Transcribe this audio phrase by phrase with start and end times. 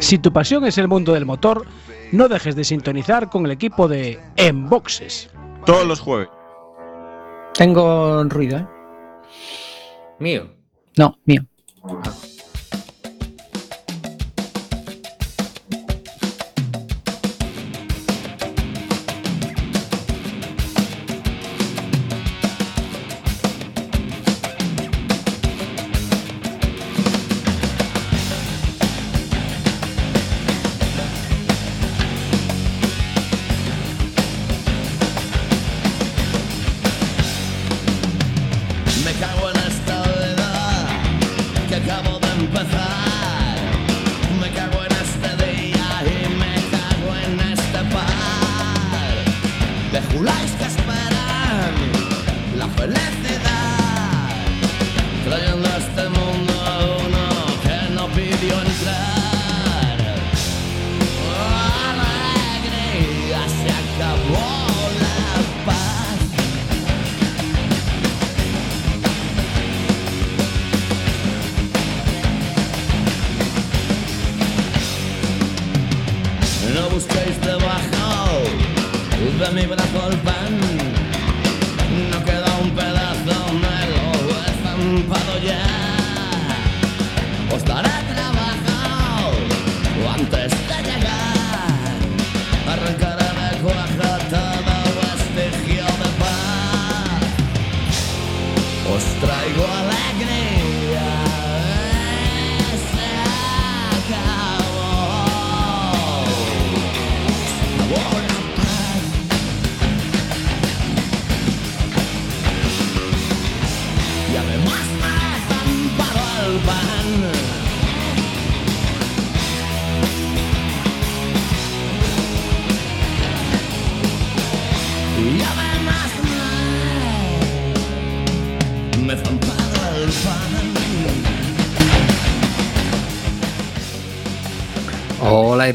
[0.00, 1.66] Si tu pasión es el mundo del motor,
[2.12, 5.30] no dejes de sintonizar con el equipo de Enboxes.
[5.64, 6.28] Todos los jueves.
[7.54, 8.66] Tengo ruido, ¿eh?
[10.18, 10.48] Mío.
[10.96, 11.44] No, mío.
[11.84, 12.31] Me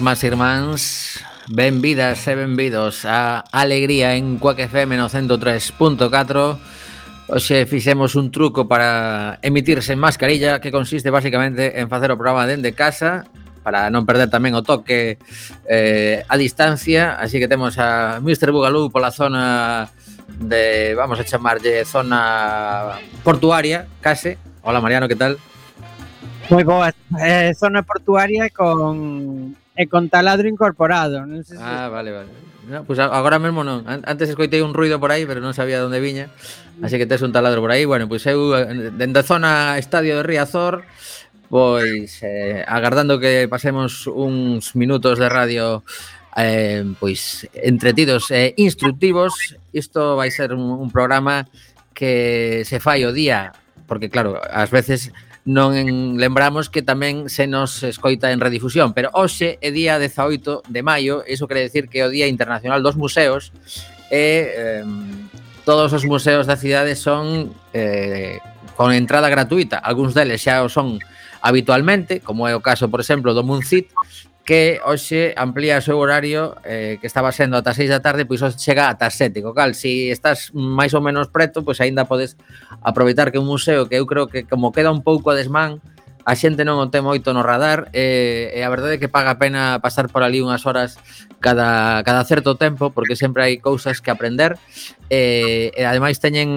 [0.08, 0.82] Irmás e irmáns
[1.52, 9.36] Benvidas e benvidos a Alegría en Cuac FM no 103.4 Hoxe fixemos un truco para
[9.44, 13.28] emitirse en mascarilla que consiste basicamente en facer o programa dende casa
[13.68, 15.20] para non perder tamén o toque
[15.68, 18.56] eh, a distancia así que temos a Mr.
[18.56, 19.92] Bugalú pola zona
[20.40, 22.96] de, vamos a chamarlle zona
[23.28, 25.36] portuaria, case Hola Mariano, que tal?
[26.48, 26.96] Moi boa.
[27.20, 31.22] Eh, zona portuaria con e con taladro incorporado.
[31.22, 31.64] Non sei se...
[31.64, 32.32] Ah, vale, vale.
[32.68, 33.86] No, pues agora mesmo non.
[33.86, 36.34] Antes escoitei un ruido por aí, pero non sabía onde viña.
[36.82, 37.86] Así que tes un taladro por aí.
[37.86, 40.84] Bueno, pois pues eu eh, dende a zona estadio de Riazor,
[41.48, 45.86] pois eh, agardando que pasemos uns minutos de radio
[46.36, 49.56] eh, pois entretidos e eh, instructivos.
[49.72, 51.48] Isto vai ser un, un programa
[51.94, 53.56] que se fai o día
[53.88, 55.16] porque claro, ás veces
[55.48, 60.82] non lembramos que tamén se nos escoita en redifusión, pero hoxe é día 18 de
[60.84, 63.56] maio, iso quere decir que é o Día Internacional dos Museos
[64.12, 64.84] e eh,
[65.64, 68.44] todos os museos da cidade son eh,
[68.76, 71.00] con entrada gratuita, algúns deles xa o son
[71.40, 73.88] habitualmente, como é o caso, por exemplo, do Muncit,
[74.48, 78.40] que hoxe amplía o seu horario eh, que estaba sendo ata 6 da tarde, pois
[78.40, 82.08] hoxe chega ata 7, co cal, se si estás máis ou menos preto, pois aínda
[82.08, 82.40] podes
[82.80, 85.84] aproveitar que un museo que eu creo que como queda un pouco a desmán,
[86.24, 89.12] a xente non o ten moito no radar e, eh, e a verdade é que
[89.12, 90.96] paga a pena pasar por ali unhas horas
[91.44, 94.56] cada, cada certo tempo porque sempre hai cousas que aprender
[95.12, 96.48] eh, e ademais teñen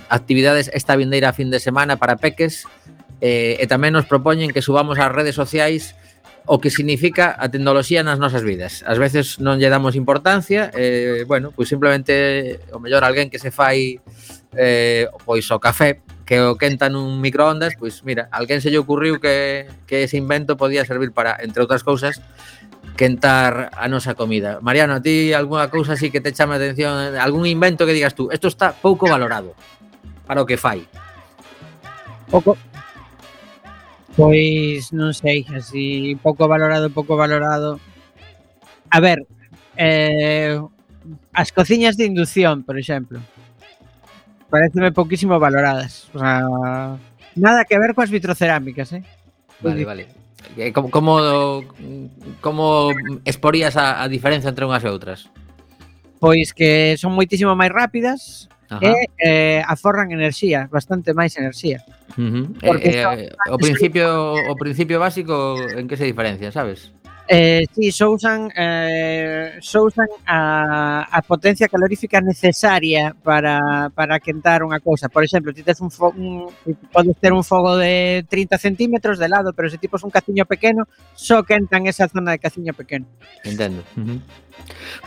[0.00, 2.64] mm, actividades esta vindeira fin de semana para peques
[3.20, 5.96] eh, e tamén nos propoñen que subamos ás redes sociais
[6.46, 8.82] o que significa a tecnoloxía nas nosas vidas.
[8.86, 13.52] Ás veces non lle damos importancia, eh, bueno, pois simplemente o mellor alguén que se
[13.52, 14.00] fai
[14.56, 19.18] eh, pois o café que o quenta nun microondas, pois mira, alguén se lle ocurriu
[19.18, 22.22] que, que ese invento podía servir para, entre outras cousas,
[22.94, 24.62] quentar a nosa comida.
[24.62, 28.14] Mariano, a ti algunha cousa así que te chama a atención, algún invento que digas
[28.14, 29.58] tú, isto está pouco valorado
[30.22, 30.86] para o que fai.
[32.30, 32.54] Pouco,
[34.16, 37.78] Pois non sei, así pouco valorado, pouco valorado.
[38.90, 39.22] A ver,
[39.78, 40.58] eh,
[41.32, 43.22] as cociñas de inducción, por exemplo,
[44.50, 46.10] pareceme pouquísimo valoradas.
[46.12, 46.42] O sea,
[47.38, 49.06] nada que ver coas vitrocerámicas, eh?
[49.62, 50.04] Pois vale, vale.
[50.56, 51.62] Eh, como, como,
[52.40, 52.90] como
[53.24, 55.30] exporías a, a diferenza entre unhas e outras?
[56.18, 58.86] Pois que son moitísimo máis rápidas, Ajá.
[58.86, 61.82] e eh, aforran enerxía, bastante máis enerxía.
[62.14, 62.44] Uh -huh.
[62.62, 64.06] Porque eh, eh, o principio
[64.38, 66.94] o principio básico en que se diferencia, sabes?
[67.32, 74.66] Eh, sí, só usan, eh, só usan a, a potencia calorífica necesaria para, para quentar
[74.66, 75.06] unha cousa.
[75.06, 76.50] Por exemplo, ti tes un, fo, un
[76.90, 80.90] podes ter un fogo de 30 centímetros de lado, pero se tipos un caciño pequeno,
[81.14, 83.06] só quentan esa zona de caciño pequeno.
[83.46, 83.86] Entendo.
[83.94, 84.18] Uh -huh.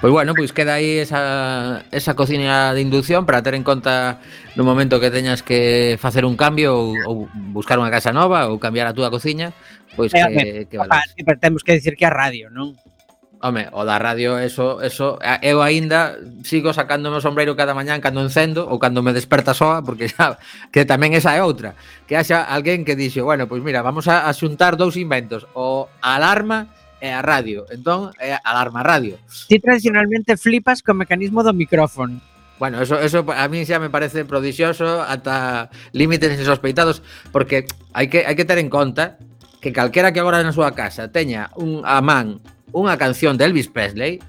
[0.02, 4.20] Pois bueno, pois queda aí esa, esa cocina de inducción para ter en conta
[4.56, 7.16] no momento que teñas que facer un cambio ou, ou
[7.56, 9.56] buscar unha casa nova ou cambiar a túa cociña,
[9.96, 10.92] pois que, que vale.
[10.92, 12.76] Opa, temos que dicir que a radio, non?
[13.44, 16.16] Home, o da radio, eso, eso, eu aínda
[16.48, 20.40] sigo sacándome o sombreiro cada mañán cando encendo ou cando me desperta soa, porque xa,
[20.72, 21.76] que tamén esa é outra,
[22.08, 25.92] que haxa alguén que dixo, bueno, pois mira, vamos a, a xuntar dous inventos, o
[26.00, 26.72] alarma
[27.04, 27.68] é a radio.
[27.68, 29.20] Entón, é alarma radio.
[29.52, 32.24] Ti tradicionalmente flipas co mecanismo do micrófono.
[32.56, 37.04] Bueno, eso, eso a mí xa me parece prodixioso ata límites insospeitados
[37.36, 39.20] porque hai que, hai que ter en conta
[39.60, 42.40] que calquera que agora na súa casa teña un a man
[42.72, 44.24] unha canción de Elvis Presley,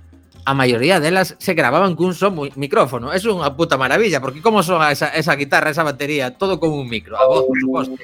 [0.44, 3.14] a maioría delas se grababan cun só micrófono.
[3.14, 6.90] É unha puta maravilla, porque como son esa, esa guitarra, esa batería, todo con un
[6.90, 7.96] micro, a voz, por suposto.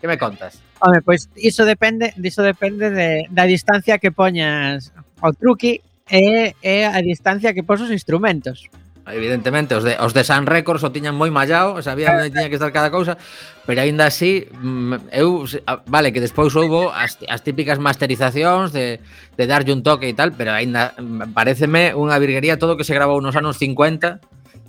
[0.00, 0.60] Que me contas?
[0.80, 4.92] Home, pois iso depende, iso depende de, da distancia que poñas
[5.24, 8.68] o truqui e, e a distancia que pos os instrumentos.
[9.06, 12.58] Evidentemente, os de, os de Sun Records o tiñan moi mallado, sabían onde tiña que
[12.58, 13.14] estar cada cousa,
[13.62, 15.46] pero aínda así, mm, eu,
[15.86, 18.98] vale, que despois houbo as, as típicas masterizacións de,
[19.38, 22.98] de darlle un toque e tal, pero aínda mm, pareceme unha virguería todo que se
[22.98, 24.18] grabou nos anos 50.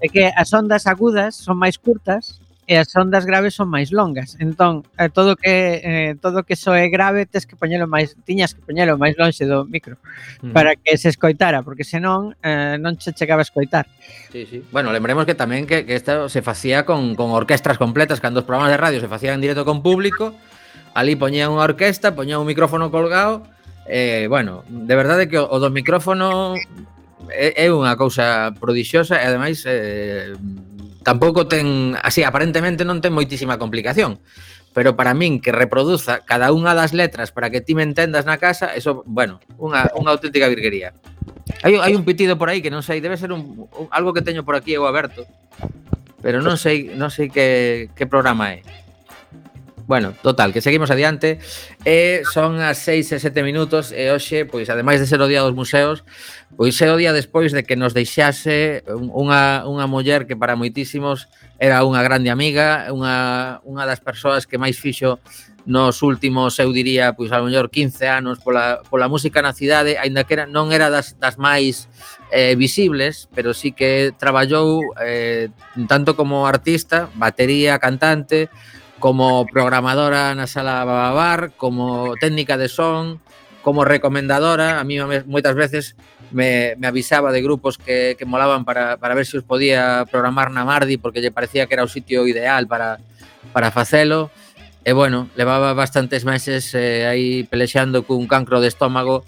[0.06, 4.36] É que as ondas agudas son máis curtas e as ondas graves son máis longas.
[4.44, 8.60] Entón, eh, todo que eh, todo que soe grave tes que poñelo máis tiñas que
[8.60, 9.96] poñelo máis lonxe do micro
[10.44, 10.52] mm.
[10.52, 13.88] para que se escoitara, porque senón eh, non che chegaba a escoitar.
[14.36, 14.60] Sí, sí.
[14.76, 18.46] Bueno, lembremos que tamén que, que isto se facía con, con orquestras completas, cando os
[18.46, 20.36] programas de radio se facían en directo con público,
[20.92, 23.48] ali poñían unha orquesta, poñían un micrófono colgado,
[23.88, 26.60] eh, bueno, de verdade que o, o do micrófono
[27.32, 30.36] é, é unha cousa prodixiosa e ademais eh,
[31.08, 34.20] Tampouco ten, así, aparentemente non ten moitísima complicación,
[34.76, 38.36] pero para min que reproduza cada unha das letras para que ti me entendas na
[38.36, 40.92] casa, eso, bueno, unha, unha auténtica virguería.
[41.64, 44.20] Hai, hai un pitido por aí que non sei, debe ser un, un algo que
[44.20, 45.24] teño por aquí eu aberto,
[46.20, 48.68] pero non sei, non sei que, que programa é.
[49.88, 51.40] Bueno, total, que seguimos adiante.
[51.88, 55.40] E son as 6 e 7 minutos e hoxe, pois, ademais de ser o día
[55.40, 56.04] dos museos
[56.56, 61.28] pois é o día despois de que nos deixase unha, unha muller que para moitísimos
[61.60, 65.20] era unha grande amiga unha, unha das persoas que máis fixo
[65.68, 70.24] nos últimos, eu diría, pois a mellor 15 anos pola, pola música na cidade aínda
[70.24, 71.92] que era, non era das, das máis
[72.32, 75.52] eh, visibles, pero sí que traballou eh,
[75.92, 78.48] tanto como artista, batería, cantante,
[79.00, 83.22] como programadora na sala Bababar, como técnica de son,
[83.62, 84.98] como recomendadora, a mí
[85.28, 86.00] moitas veces
[86.32, 90.08] me, me avisaba de grupos que, que molaban para, para ver se si os podía
[90.10, 93.00] programar na Mardi porque lle parecía que era o sitio ideal para,
[93.54, 94.32] para facelo.
[94.88, 99.28] E bueno, levaba bastantes meses eh, aí pelexando cun cancro de estómago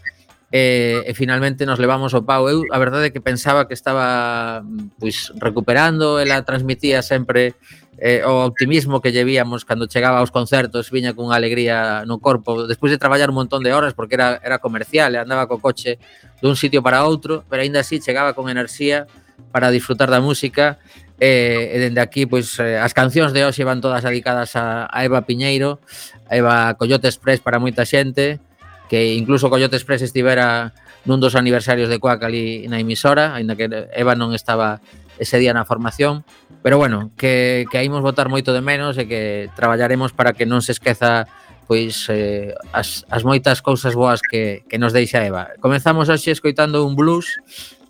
[0.56, 2.48] e, e finalmente nos levamos o pau.
[2.48, 4.63] Eu a verdade é que pensaba que estaba
[5.04, 7.60] pois recuperando, ela transmitía sempre
[7.97, 12.94] eh, o optimismo que llevíamos cando chegaba aos concertos viña cunha alegría no corpo despois
[12.94, 16.00] de traballar un montón de horas porque era, era comercial andaba co coche
[16.40, 19.04] dun sitio para outro pero aínda así chegaba con enerxía
[19.52, 20.80] para disfrutar da música
[21.19, 25.04] eh, e dende aquí pois eh, as cancións de hoxe van todas dedicadas a, a
[25.04, 25.83] Eva Piñeiro
[26.31, 28.40] a Eva Coyote Express para moita xente
[28.87, 30.71] que incluso Coyote Express estivera
[31.04, 34.80] nun dos aniversarios de Cuac ali na emisora aínda que Eva non estaba
[35.19, 36.23] ese día na formación.
[36.61, 40.59] Pero bueno, que, que imos votar moito de menos e que traballaremos para que non
[40.59, 41.30] se esqueza
[41.69, 45.54] pois eh, as, as moitas cousas boas que, que nos deixa Eva.
[45.61, 47.37] Comezamos hoxe escoitando un blues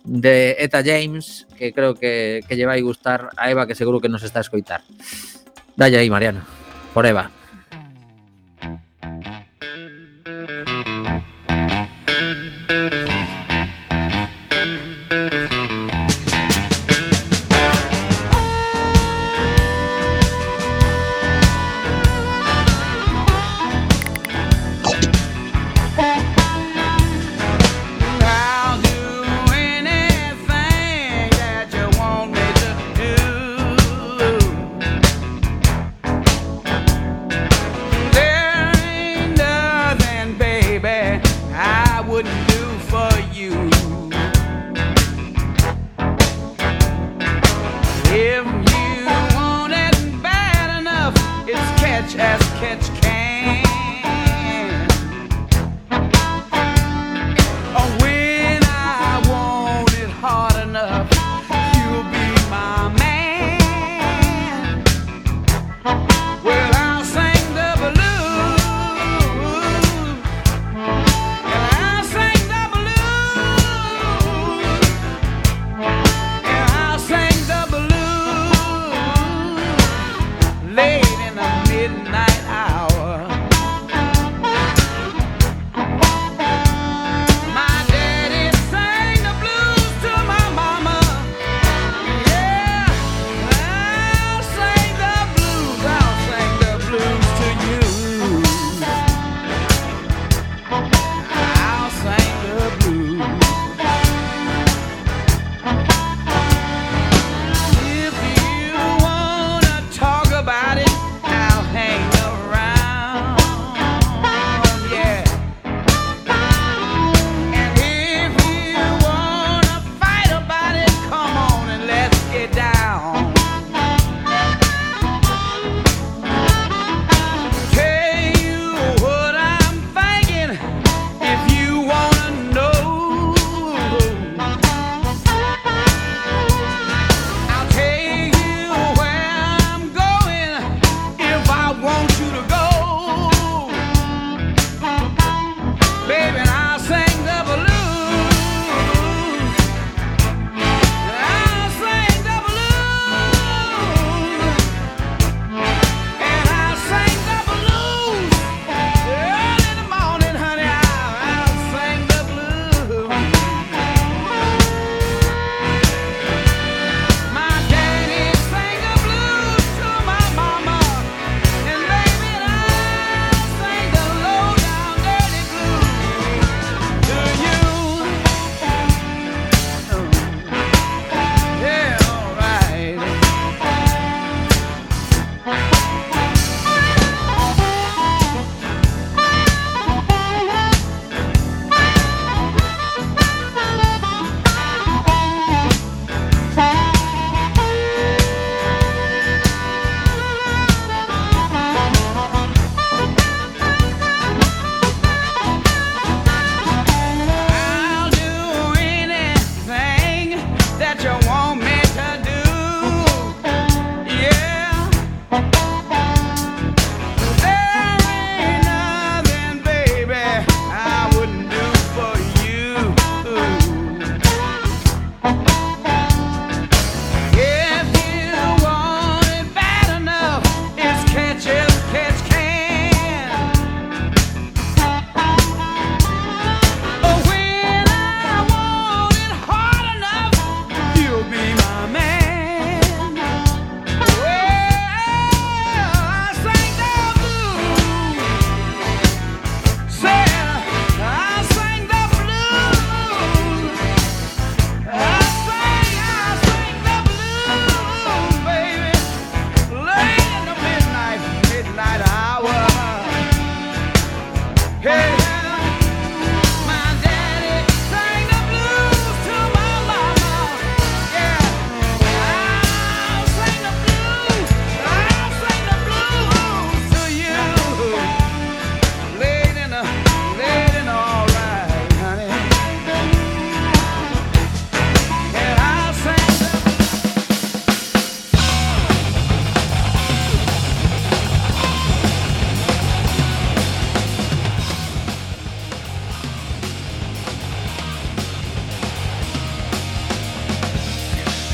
[0.04, 4.12] de Eta James, que creo que, que lle vai gustar a Eva, que seguro que
[4.12, 4.84] nos está a escoitar.
[5.80, 6.44] Dalle aí, Mariano,
[6.92, 7.39] por Eva.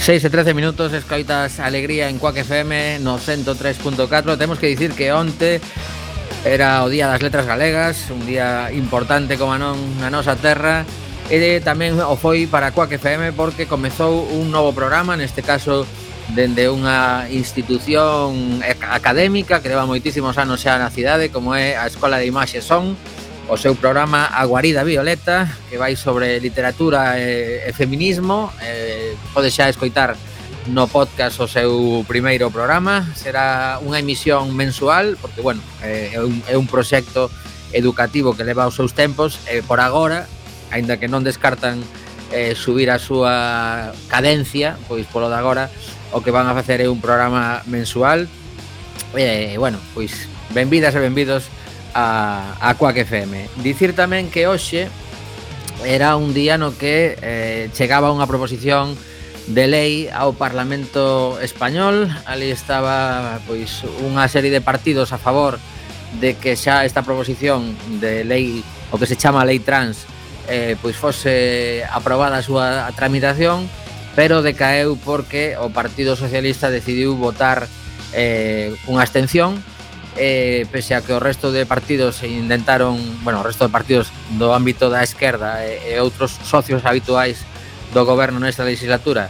[0.07, 5.11] 6 e 13 minutos, escoitas Alegría en Cuac FM no 103.4 Temos que dicir que
[5.11, 5.59] onte
[6.47, 10.87] era o Día das Letras Galegas Un día importante como non na nosa terra
[11.27, 15.91] E tamén o foi para Cuac FM porque comezou un novo programa Neste caso
[16.39, 22.23] dende unha institución académica que leva moitísimos anos xa na cidade Como é a Escola
[22.23, 22.95] de Imaxe Son
[23.49, 28.51] o seu programa A Guarida Violeta, que vai sobre literatura e, e feminismo.
[28.61, 30.19] Eh, pode xa escoitar
[30.67, 33.07] no podcast o seu primeiro programa.
[33.15, 37.31] Será unha emisión mensual, porque, bueno, eh, é, un, é un proxecto
[37.71, 39.39] educativo que leva os seus tempos.
[39.47, 40.27] Eh, por agora,
[40.75, 41.79] aínda que non descartan
[42.35, 45.71] eh, subir a súa cadencia, pois polo de agora,
[46.11, 48.27] o que van a facer é un programa mensual.
[49.15, 51.47] E, eh, bueno, pois, benvidas e benvidos
[51.97, 53.49] a, a Quack FM.
[53.65, 54.93] Dicir tamén que hoxe
[55.81, 58.93] era un día no que eh, chegaba unha proposición
[59.49, 62.13] de lei ao Parlamento Español.
[62.29, 65.57] Ali estaba pois unha serie de partidos a favor
[66.21, 68.61] de que xa esta proposición de lei,
[68.93, 70.05] o que se chama lei trans,
[70.53, 73.73] eh, pois fose aprobada a súa tramitación,
[74.13, 77.65] pero decaeu porque o Partido Socialista decidiu votar
[78.13, 79.65] eh, unha abstención
[80.17, 84.09] eh, pese a que o resto de partidos intentaron, bueno, o resto de partidos
[84.41, 87.45] do ámbito da esquerda e, e outros socios habituais
[87.93, 89.29] do goberno nesta legislatura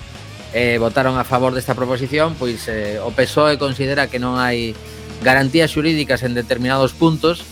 [0.54, 4.72] eh, votaron a favor desta proposición, pois eh, o PSOE considera que non hai
[5.20, 7.44] garantías xurídicas en determinados puntos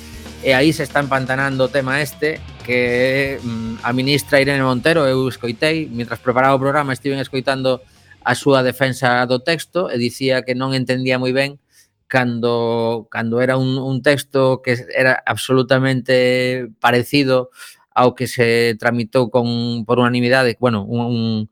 [0.44, 5.26] e aí se está empantanando o tema este que mm, a ministra Irene Montero eu
[5.28, 7.84] escoitei, mientras preparaba o programa estiven escoitando
[8.24, 11.60] a súa defensa do texto e dicía que non entendía moi ben
[12.06, 17.50] cando, cando era un, un texto que era absolutamente parecido
[17.94, 21.49] ao que se tramitou con por unanimidade, bueno, un,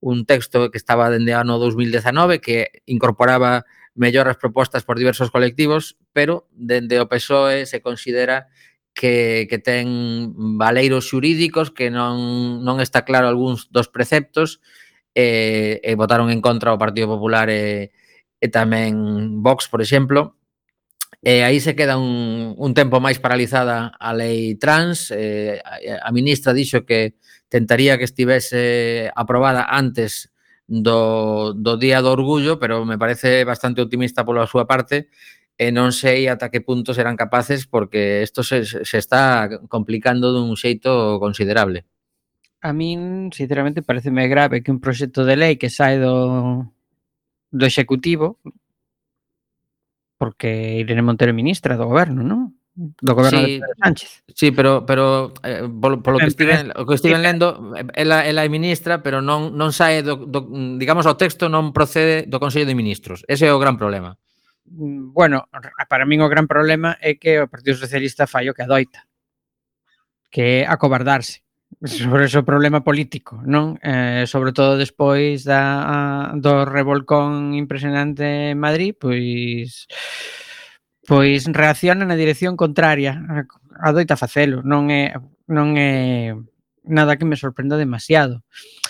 [0.00, 3.64] un texto que estaba dende ano 2019 que incorporaba
[3.94, 8.46] melloras propostas por diversos colectivos, pero dende o PSOE se considera
[8.94, 14.60] que, que ten valeiros xurídicos que non, non está claro algúns dos preceptos
[15.14, 17.90] e, e votaron en contra o Partido Popular e,
[18.38, 20.38] e tamén Vox, por exemplo.
[21.18, 25.10] E aí se queda un, un tempo máis paralizada a lei trans.
[25.10, 27.18] Eh, a ministra dixo que
[27.50, 30.30] tentaría que estivese aprobada antes
[30.68, 35.10] do, do Día do Orgullo, pero me parece bastante optimista pola súa parte
[35.58, 40.54] e non sei ata que punto serán capaces porque isto se, se está complicando dun
[40.54, 41.82] xeito considerable.
[42.62, 46.70] A min, sinceramente, pareceme grave que un proxecto de lei que sai do,
[47.50, 48.38] do Executivo,
[50.18, 52.58] porque Irene Montero é ministra do goberno, non?
[52.78, 54.24] do goberno sí, de Pedro Sánchez.
[54.34, 58.44] Sí, pero pero eh, polo, polo que estiven, o que estiven eh, lendo, ela, ela
[58.44, 60.46] é ministra, pero non non sae do, do
[60.78, 63.26] digamos o texto non procede do Consello de Ministros.
[63.26, 64.14] Ese é o gran problema.
[64.70, 65.50] Bueno,
[65.90, 69.10] para min o gran problema é que o Partido Socialista fai o que adoita,
[70.30, 71.42] que é acobardarse
[71.84, 73.78] sobre o problema político, non?
[73.84, 79.86] Eh, sobre todo despois da do revolcón impresionante en Madrid, pois
[81.06, 83.22] pois reacciona na dirección contraria
[83.78, 85.14] a doita facelo, non é
[85.46, 86.34] non é
[86.82, 88.42] nada que me sorprenda demasiado.
[88.42, 88.87] Eh,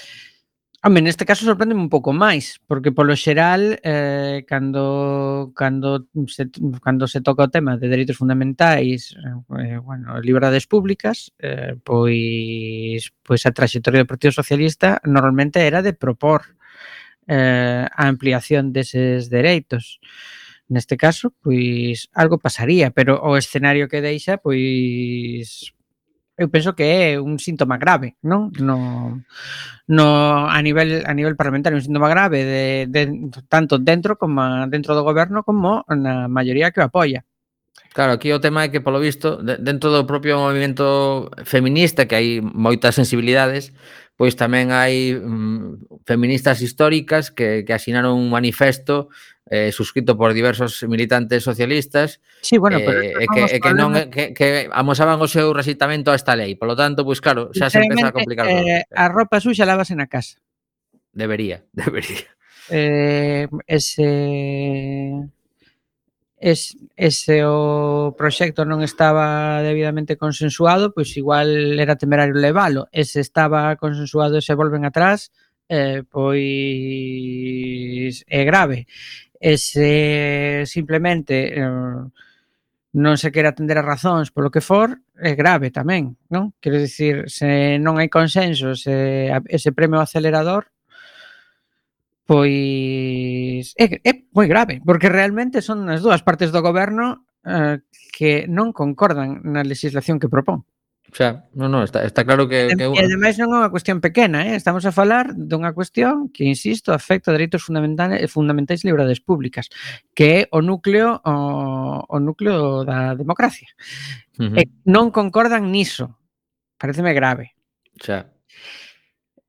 [0.89, 6.49] Home, neste caso sorprende un pouco máis, porque polo xeral, eh, cando, cando, se,
[6.81, 13.45] cando se toca o tema de dereitos fundamentais, eh, bueno, liberdades públicas, eh, pois, pois
[13.45, 16.57] a traxectoria do Partido Socialista normalmente era de propor
[17.29, 20.01] eh, a ampliación deses dereitos.
[20.73, 25.77] Neste caso, pois algo pasaría, pero o escenario que deixa, pois
[26.39, 28.55] eu penso que é un síntoma grave, non?
[28.63, 29.19] No,
[29.91, 30.07] no
[30.47, 33.03] a nivel a nivel parlamentario un síntoma grave de, de
[33.51, 37.27] tanto dentro como dentro do goberno como na maioría que o apoia.
[37.91, 42.15] Claro, aquí o tema é que polo visto de, dentro do propio movimento feminista que
[42.15, 43.75] hai moitas sensibilidades,
[44.19, 49.15] pois tamén hai mm, feministas históricas que, que asinaron un manifesto
[49.47, 54.35] eh, suscrito por diversos militantes socialistas sí, bueno, pero eh, que, e que, non, que,
[54.35, 56.59] que amosaban o seu resitamento a esta lei.
[56.59, 58.51] Por lo tanto, pois claro, xa se empeza a complicar.
[58.51, 60.43] Eh, a roupa suxa lavase na casa.
[61.15, 62.27] Debería, debería.
[62.75, 64.11] Eh, ese
[66.41, 72.87] es, ese o proxecto non estaba debidamente consensuado, pois igual era temerario levalo.
[72.95, 75.31] E se estaba consensuado e se volven atrás,
[75.69, 76.39] eh, pois
[78.27, 78.87] é grave.
[79.41, 81.63] E se simplemente eh,
[82.99, 86.55] non se quere atender a razóns polo que for, é grave tamén, non?
[86.63, 90.71] Quero dicir, se non hai consenso, se ese premio acelerador,
[92.29, 97.81] pois é, é moi grave, porque realmente son as dúas partes do goberno eh,
[98.13, 100.69] que non concordan na legislación que propón.
[101.09, 102.69] O sea, non, non, está, está claro que...
[102.77, 102.85] que...
[102.85, 104.61] E ademais non é unha cuestión pequena, eh?
[104.61, 109.73] estamos a falar dunha cuestión que, insisto, afecta a dereitos fundamentais, fundamentais liberdades públicas,
[110.13, 113.73] que é o núcleo o, o núcleo da democracia.
[114.37, 114.61] Uh -huh.
[114.61, 116.13] E eh, non concordan niso.
[116.77, 117.57] Pareceme grave.
[117.97, 118.29] O sea.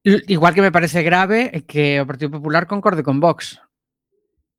[0.04, 3.60] Igual que me parece grave que o Partido Popular concorde con Vox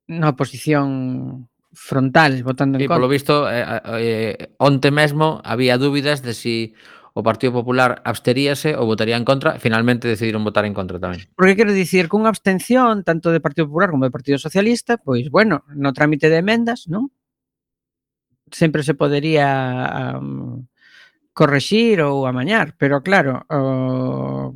[0.05, 2.99] na oposición frontal, votando en e, contra.
[2.99, 6.75] polo visto, eh, eh, eh, onte mesmo había dúbidas de si
[7.13, 11.27] o Partido Popular absteríase ou votaría en contra, finalmente decidiron votar en contra tamén.
[11.35, 15.63] Porque quero dicir, cunha abstención tanto de Partido Popular como do Partido Socialista, pois bueno,
[15.75, 17.11] no trámite de emendas, non?
[18.51, 20.67] Sempre se podería um,
[21.31, 24.55] correxir ou amañar, pero claro, o,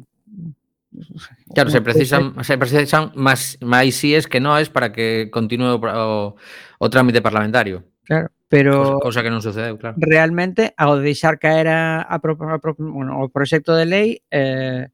[1.54, 6.36] Claro, se precisan, se precisan máis, máis síes que noes para que continue o, o,
[6.80, 7.84] o trámite parlamentario.
[8.06, 9.98] Claro, pero cosa, cosa que non sucedeu, claro.
[9.98, 14.88] Realmente ao deixar caer a, a, pro, a, pro, bueno, o proxecto de lei eh,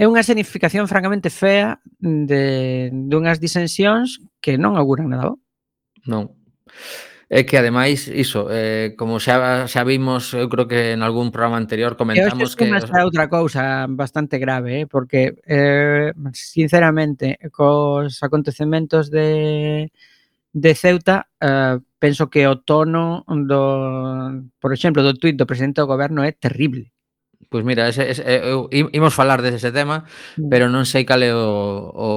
[0.00, 5.36] é unha significación francamente fea de dunhas disensións que non auguran nada bo.
[6.08, 6.32] Non.
[7.32, 11.62] É que ademais, iso, eh, como xa, xa vimos, eu creo que en algún programa
[11.62, 12.66] anterior comentamos que...
[12.66, 19.94] Eu xa outra cousa bastante grave, eh, porque, eh, sinceramente, cos acontecementos de,
[20.50, 23.62] de Ceuta, eh, penso que o tono, do,
[24.58, 26.90] por exemplo, do tuit do presidente do goberno é terrible
[27.50, 30.06] pois mira, ese, ese, eh, eu, imos falar dese tema,
[30.38, 30.46] mm.
[30.46, 31.42] pero non sei cal é o,
[31.90, 32.10] o,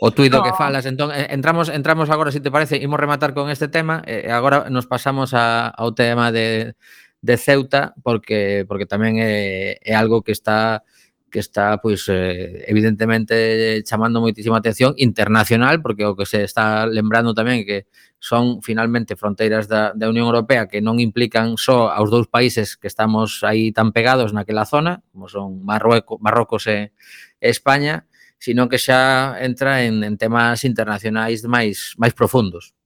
[0.00, 0.44] o tuido no.
[0.48, 0.88] que falas.
[0.88, 4.32] Entón, eh, entramos, entramos agora, se si te parece, imos rematar con este tema, e
[4.32, 6.80] agora nos pasamos a, ao tema de,
[7.20, 10.80] de Ceuta, porque, porque tamén é, é algo que está
[11.32, 17.32] que está pois eh, evidentemente chamando moitísima atención internacional, porque o que se está lembrando
[17.32, 17.88] tamén que
[18.20, 22.86] son finalmente fronteiras da, da Unión Europea que non implican só aos dous países que
[22.86, 26.92] estamos aí tan pegados naquela zona, como son Marruecos, Marrocos e,
[27.40, 28.04] e España,
[28.36, 32.76] sino que xa entra en, en temas internacionais máis máis profundos.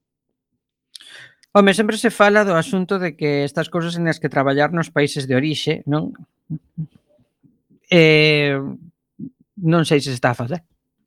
[1.51, 4.93] Home, sempre se fala do asunto de que estas cousas en as que traballar nos
[4.93, 6.15] países de orixe, non?
[7.89, 8.59] eh,
[9.57, 10.61] non sei se está a facer.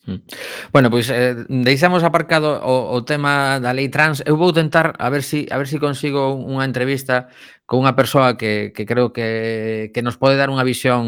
[0.06, 0.24] Hmm.
[0.72, 4.24] Bueno, pois eh, deixamos aparcado o, o tema da lei trans.
[4.24, 7.28] Eu vou tentar a ver si a ver si consigo unha entrevista
[7.68, 11.04] con unha persoa que, que creo que, que nos pode dar unha visión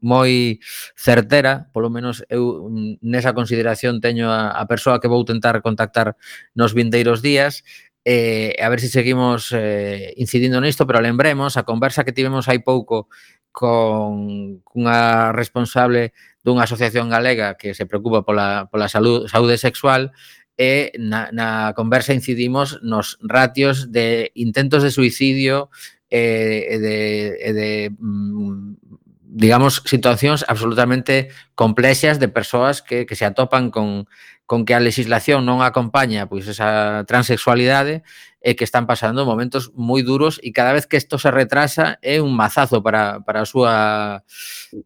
[0.00, 0.58] moi
[0.96, 2.72] certera, polo menos eu
[3.04, 6.16] nesa consideración teño a, a persoa que vou tentar contactar
[6.56, 7.60] nos vindeiros días
[8.08, 12.48] eh, a ver se si seguimos eh, incidindo nisto, pero lembremos a conversa que tivemos
[12.48, 13.12] hai pouco
[13.58, 16.14] con cunha responsable
[16.46, 20.14] dunha asociación galega que se preocupa pola, pola salud, saúde sexual
[20.54, 25.74] e na, na conversa incidimos nos ratios de intentos de suicidio
[26.06, 26.98] e, e de,
[27.34, 28.78] e de mm,
[29.26, 34.06] digamos, situacións absolutamente complexas de persoas que, que se atopan con,
[34.46, 38.06] con que a legislación non acompaña pois esa transexualidade
[38.40, 42.22] eh, que están pasando momentos moi duros e cada vez que isto se retrasa é
[42.22, 44.22] un mazazo para, para, a súa,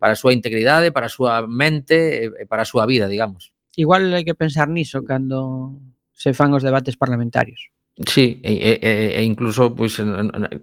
[0.01, 3.53] para a súa integridade, para a súa mente e para a súa vida, digamos.
[3.77, 5.77] Igual hai que pensar niso cando
[6.13, 7.73] se fan os debates parlamentarios.
[8.09, 10.01] Sí, e, e, e incluso pois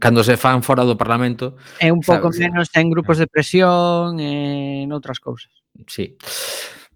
[0.02, 4.17] cando se fan fora do Parlamento é un pouco sabes, menos en grupos de presión
[4.17, 5.54] e en outras cousas.
[5.86, 6.17] Sí.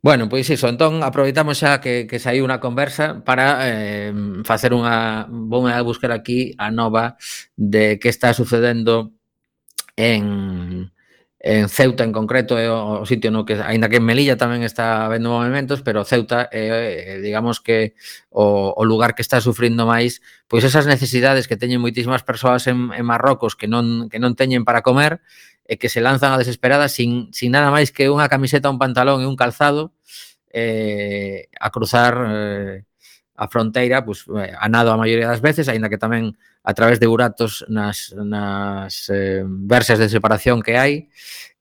[0.04, 4.12] Bueno, pois iso, entón aproveitamos xa que, que saiu unha conversa para eh,
[4.44, 7.16] facer unha vou a buscar aquí a nova
[7.56, 9.16] de que está sucedendo
[9.96, 10.92] en
[11.44, 15.08] en Ceuta en concreto é o sitio no que aínda que en Melilla tamén está
[15.08, 17.96] habendo movimentos, pero Ceuta é eh, digamos que
[18.32, 20.20] o, o lugar que está sufrindo máis
[20.52, 24.68] pois esas necesidades que teñen moitísimas persoas en, en Marrocos que non que non teñen
[24.68, 25.24] para comer
[25.64, 29.24] e que se lanzan a desesperada sin, sin nada máis que unha camiseta, un pantalón
[29.24, 29.96] e un calzado
[30.52, 32.86] eh, a cruzar eh,
[33.36, 37.00] a fronteira pues, eh, a nado a maioría das veces, aínda que tamén a través
[37.00, 41.10] de buratos nas, nas eh, versas de separación que hai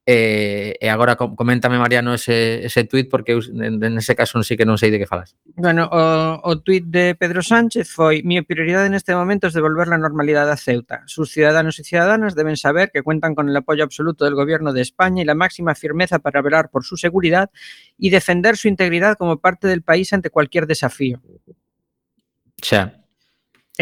[0.04, 4.58] E, e agora coméntame, Mariano, ese, ese tuit, porque eu, en ese caso non sei
[4.58, 5.38] que non sei de que falas.
[5.54, 10.02] Bueno, o, o tuit de Pedro Sánchez foi Mi prioridade neste momento é devolver la
[10.02, 11.06] normalidade a Ceuta.
[11.06, 14.82] Sus ciudadanos y ciudadanas deben saber que cuentan con el apoyo absoluto del gobierno de
[14.82, 17.54] España y la máxima firmeza para velar por su seguridad
[17.94, 21.22] y defender su integridad como parte del país ante cualquier desafío.
[22.58, 23.01] Xa.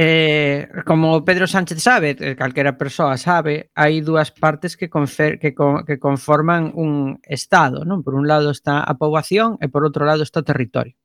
[0.02, 5.52] Eh, como Pedro Sánchez sabe, eh, calquera persoa sabe, hai dúas partes que, confer, que,
[5.52, 7.84] con, que conforman un Estado.
[7.84, 8.00] Non?
[8.00, 10.96] Por un lado está a poboación e por outro lado está o territorio.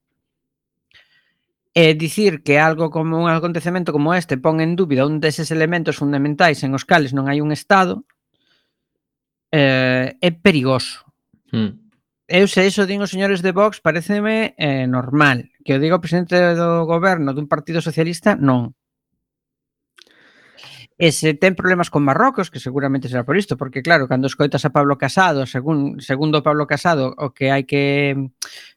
[1.76, 6.00] E dicir que algo como un acontecemento como este pon en dúbida un deses elementos
[6.00, 8.08] fundamentais en os cales non hai un Estado
[9.52, 11.04] eh, é perigoso.
[11.52, 11.84] Hmm.
[12.32, 15.52] Eu se iso din os señores de Vox pareceme eh, normal.
[15.68, 18.72] Que o diga o presidente do goberno dun partido socialista, non.
[20.96, 24.64] E se ten problemas con Marrocos, que seguramente será por isto, porque claro, cando escoitas
[24.64, 28.16] a Pablo Casado, según segundo Pablo Casado, o que hai que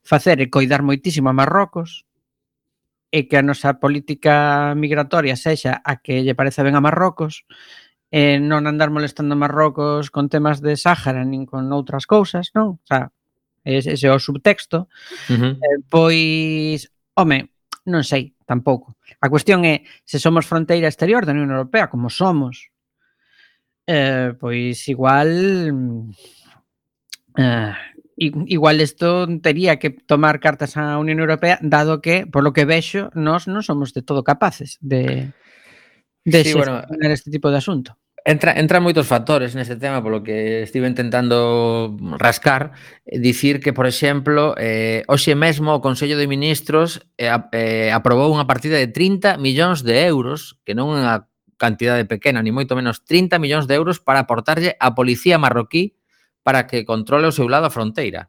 [0.02, 2.08] facer é coidar moitísimo a Marrocos
[3.14, 7.46] e que a nosa política migratoria sexa a que lle parece ben a Marrocos,
[8.10, 12.82] e non andar molestando a Marrocos con temas de Sáhara nin con outras cousas, non?
[12.82, 13.14] O sea,
[13.62, 14.88] ese é o subtexto.
[15.30, 15.52] Uh -huh.
[15.54, 17.52] eh, pois, home,
[17.86, 18.96] non sei, tampouco.
[19.20, 22.72] A cuestión é se somos fronteira exterior da Unión Europea, como somos,
[23.84, 25.28] eh, pois igual
[27.36, 27.76] eh,
[28.16, 33.12] igual isto tería que tomar cartas á Unión Europea dado que, por lo que vexo,
[33.12, 35.36] nós non somos de todo capaces de
[36.24, 36.82] de sí, bueno,
[37.12, 37.96] este tipo de asunto.
[38.28, 42.76] Entra, entran moitos factores neste tema polo que estive intentando rascar,
[43.08, 48.44] dicir que, por exemplo, eh, hoxe mesmo o Consello de Ministros eh, eh, aprobou unha
[48.44, 51.16] partida de 30 millóns de euros, que non é unha
[51.56, 55.96] cantidade pequena, ni moito menos 30 millóns de euros para aportarlle a policía marroquí
[56.44, 58.28] para que controle o seu lado a fronteira.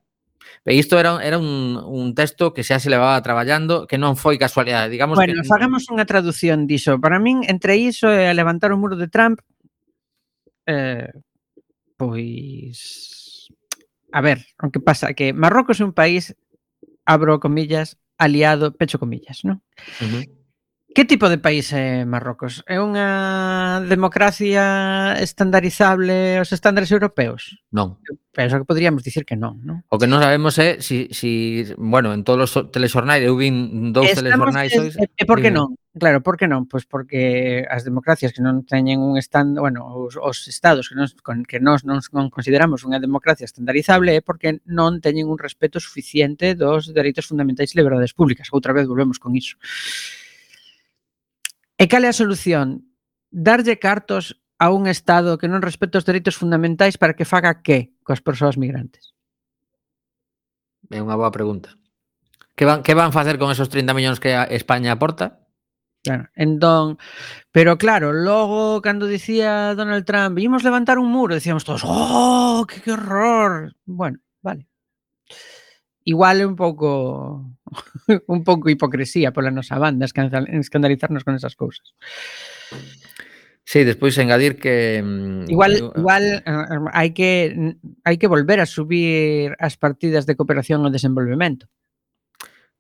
[0.64, 4.40] E isto era, era un, un texto que xa se levaba traballando, que non foi
[4.40, 4.88] casualidade.
[4.88, 5.44] Digamos bueno, que...
[5.44, 7.04] fagamos unha traducción diso.
[7.04, 9.44] Para min, entre iso e levantar o muro de Trump,
[10.70, 11.10] eh,
[11.98, 13.50] pois...
[14.14, 16.34] A ver, o que pasa que Marrocos é un país,
[17.06, 19.42] abro comillas, aliado, pecho comillas?
[19.46, 20.39] Ujú.
[20.96, 22.66] Que tipo de país é Marrocos?
[22.66, 27.62] É unha democracia estandarizable aos estándares europeos?
[27.70, 28.02] Non.
[28.34, 29.86] Penso que poderíamos dicir que non, non?
[29.94, 34.10] O que non sabemos é si, si bueno, en todos os telexornais, eu vin dous
[34.10, 34.98] Estamos, telexornais hoxe.
[35.14, 35.78] E por que non?
[35.94, 36.66] Claro, por que non?
[36.66, 41.14] Pois porque as democracias que non teñen un stand, bueno, os, os estados que nos
[41.22, 45.78] con, que nós non, non consideramos unha democracia estandarizable é porque non teñen un respeto
[45.78, 48.50] suficiente dos dereitos fundamentais e liberdades públicas.
[48.50, 49.54] Outra vez volvemos con iso.
[51.80, 52.92] E cal é a solución?
[53.32, 57.96] Darlle cartos a un Estado que non respeta os dereitos fundamentais para que faga que
[58.04, 59.16] coas persoas migrantes?
[60.92, 61.80] É unha boa pregunta.
[62.60, 65.48] Que van, que van facer con esos 30 millóns que a España aporta?
[66.04, 67.00] Claro, entón,
[67.56, 72.84] pero claro, logo cando dicía Donald Trump, vimos levantar un muro, decíamos todos, "Oh, que,
[72.84, 74.68] que horror." Bueno, vale
[76.10, 77.46] igual é un pouco
[78.34, 81.94] un pouco hipocresía pola nosa banda escandalizarnos con esas cousas.
[83.70, 87.54] Sí, despois engadir que mm, igual eh, igual eh, hai que
[88.02, 91.70] hai que volver a subir as partidas de cooperación ao desenvolvemento.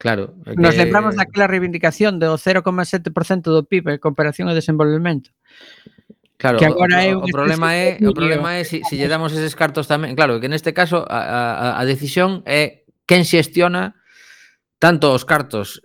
[0.01, 0.57] Claro, que...
[0.57, 5.29] Nos lembramos daquela reivindicación do 0,7% do PIB en cooperación ao desenvolvemento.
[6.39, 9.11] Claro, que agora é o, o problema é, o problema é se si, si lle
[9.11, 13.97] damos eses cartos tamén, claro, que neste caso a, a, a decisión é quen xestiona
[14.77, 15.81] tanto os cartos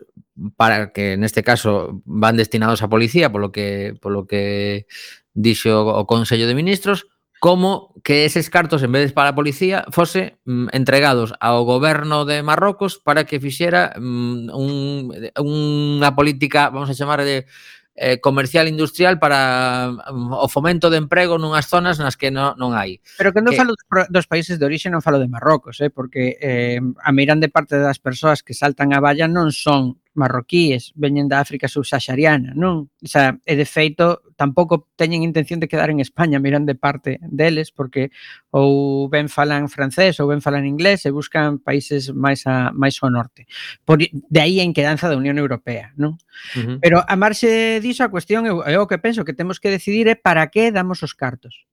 [0.61, 4.85] para que neste caso van destinados á policía, polo que polo que
[5.33, 7.09] dixo o Consello de Ministros,
[7.41, 12.29] como que eses cartos en vez de para a policía fose mm, entregados ao goberno
[12.29, 15.09] de Marrocos para que fixera mm, un,
[15.41, 17.49] unha política, vamos a chamar de
[17.95, 22.75] eh, comercial industrial para um, o fomento de emprego nunhas zonas nas que non, non
[22.75, 22.99] hai.
[23.19, 23.59] Pero cando que...
[23.59, 23.73] falo
[24.11, 28.03] dos países de orixe non falo de Marrocos, eh, porque eh, a meirande parte das
[28.03, 32.91] persoas que saltan a valla non son marroquíes, veñen da África subsahariana, non?
[33.03, 37.19] O sea, e de feito, tampouco teñen intención de quedar en España, miran de parte
[37.27, 38.15] deles, porque
[38.55, 43.11] ou ben falan francés ou ben falan inglés e buscan países máis a máis ao
[43.11, 43.47] norte.
[43.83, 46.17] Por, de aí a inquedanza da Unión Europea, non?
[46.55, 46.77] Uh -huh.
[46.79, 50.15] Pero a marxe diso, a cuestión, eu, eu que penso que temos que decidir é
[50.15, 51.67] para que damos os cartos.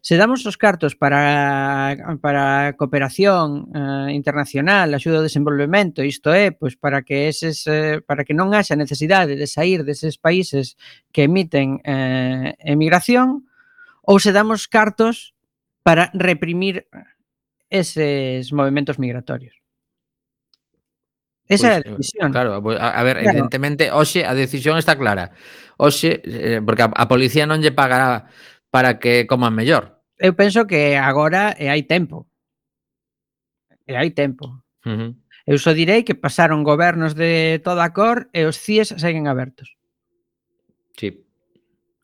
[0.00, 6.76] Se damos os cartos para, para cooperación eh, internacional, axuda ao desenvolvemento, isto é, pois
[6.76, 10.76] para que eses eh, para que non haxa necesidade de sair deses países
[11.12, 13.48] que emiten eh, emigración,
[14.04, 15.32] ou se damos cartos
[15.84, 16.88] para reprimir
[17.68, 19.60] eses movimentos migratorios.
[21.48, 22.32] Esa é a pois, eh, decisión.
[22.32, 23.36] Claro, pois, a, a ver, claro.
[23.36, 25.36] evidentemente, hoxe a decisión está clara.
[25.76, 28.32] Hoxe, eh, porque a, a policía non lle pagará
[28.74, 30.02] para que coman mellor.
[30.18, 32.26] Eu penso que agora e hai tempo.
[33.86, 34.50] E hai tempo.
[34.82, 35.10] Uh -huh.
[35.46, 39.78] Eu só direi que pasaron gobernos de toda a cor e os CIES seguen abertos.
[40.98, 41.22] Sí.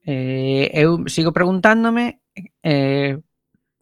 [0.07, 2.23] Eh, eu sigo preguntándome
[2.63, 3.19] eh,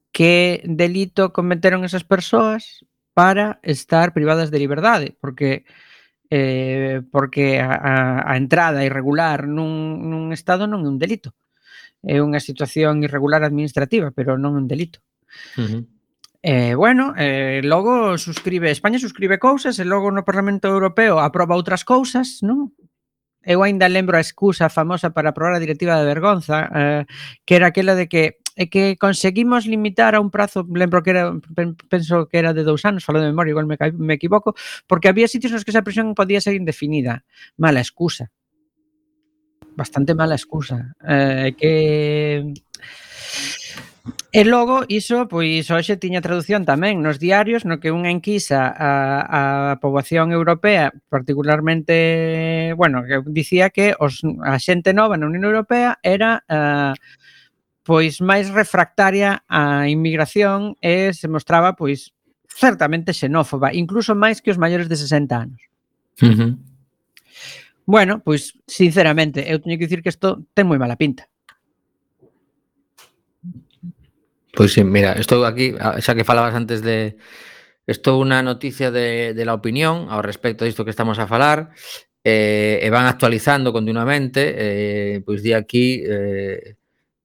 [0.08, 5.68] que delito cometeron esas persoas para estar privadas de liberdade, porque
[6.32, 11.36] eh, porque a, a entrada irregular nun, nun estado non é un delito
[12.02, 15.02] é unha situación irregular administrativa, pero non un delito.
[15.58, 15.82] Uh -huh.
[16.42, 21.82] Eh, bueno, eh, logo suscribe, España suscribe cousas e logo no Parlamento Europeo aproba outras
[21.82, 22.70] cousas, non?
[23.42, 27.02] Eu aínda lembro a excusa famosa para aprobar a directiva de vergonza, eh,
[27.42, 31.30] que era aquela de que é que conseguimos limitar a un prazo, lembro que era,
[31.88, 34.54] penso que era de dous anos, falo de memoria, igual me, me equivoco,
[34.90, 37.22] porque había sitios nos que esa prisión podía ser indefinida.
[37.56, 38.34] Mala excusa
[39.78, 40.98] bastante mala excusa.
[41.06, 41.72] Eh, que
[44.32, 48.92] E logo, iso, pois hoxe tiña traducción tamén nos diarios no que unha enquisa a,
[49.24, 49.40] a
[49.80, 56.44] poboación europea, particularmente, bueno, que dicía que os, a xente nova na Unión Europea era
[56.44, 56.92] a,
[57.88, 62.12] pois máis refractaria á inmigración e se mostraba pois
[62.52, 65.60] certamente xenófoba, incluso máis que os maiores de 60 anos.
[66.20, 66.50] Uh -huh.
[67.88, 71.24] Bueno, pois, sinceramente, eu teño que dicir que isto ten moi mala pinta.
[74.52, 77.16] Pois sí, mira, estou aquí, ah, xa que falabas antes de
[77.88, 81.72] estou unha noticia de, de la opinión ao respecto disto que estamos a falar
[82.20, 86.76] eh, e van actualizando continuamente eh, pois di aquí eh,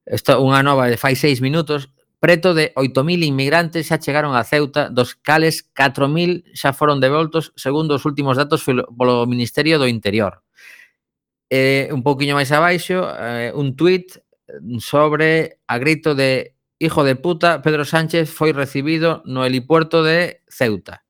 [0.07, 1.91] esta, unha nova de fai seis minutos
[2.23, 7.99] Preto de 8.000 inmigrantes xa chegaron a Ceuta, dos cales 4.000 xa foron devoltos, segundo
[7.99, 10.39] os últimos datos polo Ministerio do Interior.
[11.51, 14.23] Eh, un pouquiño máis abaixo, eh, un tuit
[14.79, 21.03] sobre a grito de hijo de puta, Pedro Sánchez foi recibido no helipuerto de Ceuta.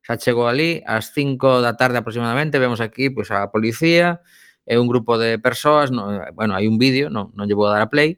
[0.00, 4.24] Xa chegou ali ás 5 da tarde aproximadamente, vemos aquí pois, a policía
[4.64, 7.84] e un grupo de persoas, no, bueno, hai un vídeo, non, non lle vou dar
[7.84, 8.16] a play,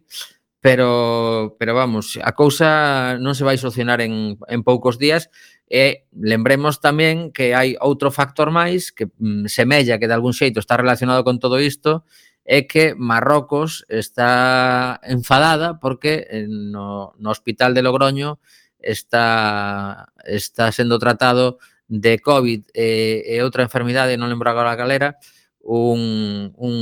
[0.61, 5.31] pero, pero vamos, a cousa non se vai solucionar en, en poucos días.
[5.67, 10.63] E lembremos tamén que hai outro factor máis que mm, semella que de algún xeito
[10.63, 12.07] está relacionado con todo isto
[12.47, 18.39] é que Marrocos está enfadada porque eh, no, no hospital de Logroño
[18.79, 25.19] está, está sendo tratado de COVID e, e outra enfermidade, non lembro agora a galera,
[25.67, 26.75] un, un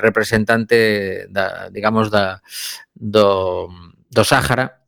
[0.00, 2.40] representante da, digamos da
[2.98, 3.70] do,
[4.10, 4.82] do Sáhara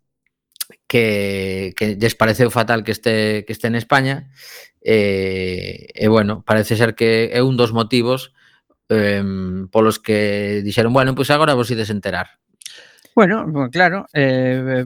[0.91, 4.35] que, que lles pareceu fatal que este, que este en España
[4.83, 8.35] e, e bueno, parece ser que é un dos motivos
[8.91, 9.23] eh,
[9.71, 12.43] polos que dixeron, bueno, pois agora vos ides enterar.
[13.15, 14.85] Bueno, claro, eh,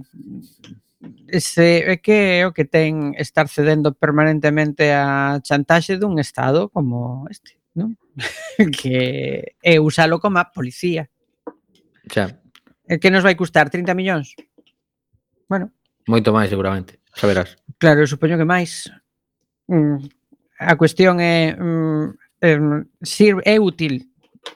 [1.29, 7.25] ese, é que é o que ten estar cedendo permanentemente a chantaxe dun Estado como
[7.33, 7.97] este, non?
[8.77, 11.09] que é usalo como a policía.
[12.13, 12.44] Xa.
[12.89, 14.37] Eh, que nos vai custar 30 millóns.
[15.49, 15.73] Bueno,
[16.05, 17.57] moito máis seguramente, xa verás.
[17.81, 18.93] Claro, eu supoño que máis.
[19.69, 20.05] Mm,
[20.61, 22.07] a cuestión é mm,
[22.45, 24.05] mm, sirve é útil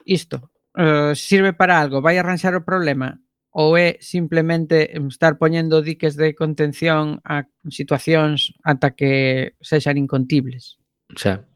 [0.04, 0.52] isto?
[0.76, 2.04] Uh, sirve para algo?
[2.04, 3.18] Vai arranxar o problema?
[3.50, 10.76] Ou é simplemente estar poñendo diques de contención a situacións ata que sexan incontibles?
[11.16, 11.48] Xa.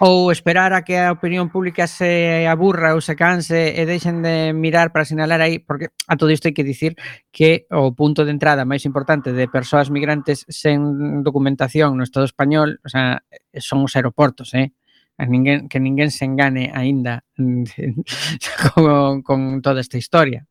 [0.00, 4.56] Ou esperar a que a opinión pública se aburra ou se canse e deixen de
[4.56, 6.96] mirar para sinalar aí, porque a todo isto hai que dicir
[7.28, 12.80] que o punto de entrada máis importante de persoas migrantes sen documentación no Estado español,
[12.80, 13.20] o sea,
[13.60, 14.72] son os aeroportos, eh?
[15.20, 17.28] A ninguén, que ninguén se engane aínda
[18.72, 20.48] con, con toda esta historia.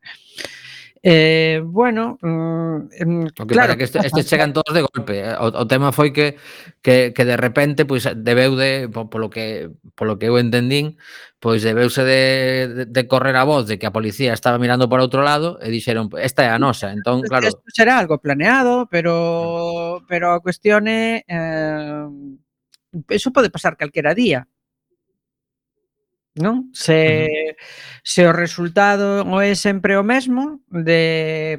[1.02, 3.68] Eh, bueno, mm, mm Porque claro.
[3.68, 5.20] para que estes este chegan todos de golpe.
[5.20, 6.36] Eh, o, o tema foi que,
[6.84, 11.00] que, que de repente pois pues, debeu de po, polo que polo que eu entendín,
[11.40, 14.92] pois pues, debeuse de, de, de correr a voz de que a policía estaba mirando
[14.92, 16.92] por outro lado eh, e dixeron, esta é a nosa.
[16.92, 20.04] Entón, claro, isto será algo planeado, pero mm.
[20.04, 22.04] pero a cuestión é eh,
[23.08, 24.44] eso pode pasar calquera día
[26.36, 26.70] non?
[26.72, 27.54] Se, uh -huh.
[28.04, 31.58] se o resultado é sempre o mesmo de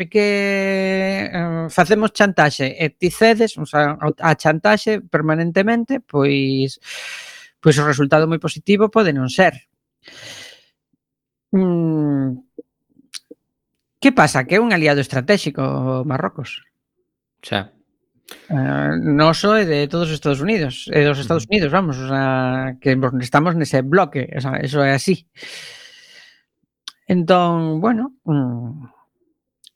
[0.00, 6.80] é que eh, facemos chantaxe e ti cedes o sea, a chantaxe permanentemente, pois
[7.60, 9.54] pois o resultado moi positivo pode non ser.
[11.52, 12.40] Mm,
[14.00, 14.46] que pasa?
[14.48, 15.62] Que é un aliado estratégico
[16.08, 16.64] Marrocos.
[17.44, 17.79] Xa.
[18.50, 22.08] Uh, no só de todos os Estados Unidos, eh, é dos Estados Unidos, vamos, o
[22.08, 25.26] sea, que estamos nese bloque, o sea, eso é así.
[27.06, 28.86] Entón, bueno, mm,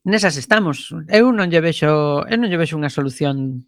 [0.05, 0.95] nesas estamos.
[1.11, 3.67] Eu non lle vexo, eu non lle vexo unha solución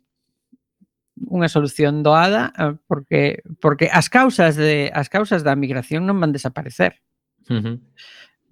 [1.16, 6.30] unha solución doada eh, porque porque as causas de as causas da migración non van
[6.30, 7.00] desaparecer.
[7.48, 7.76] Uh -huh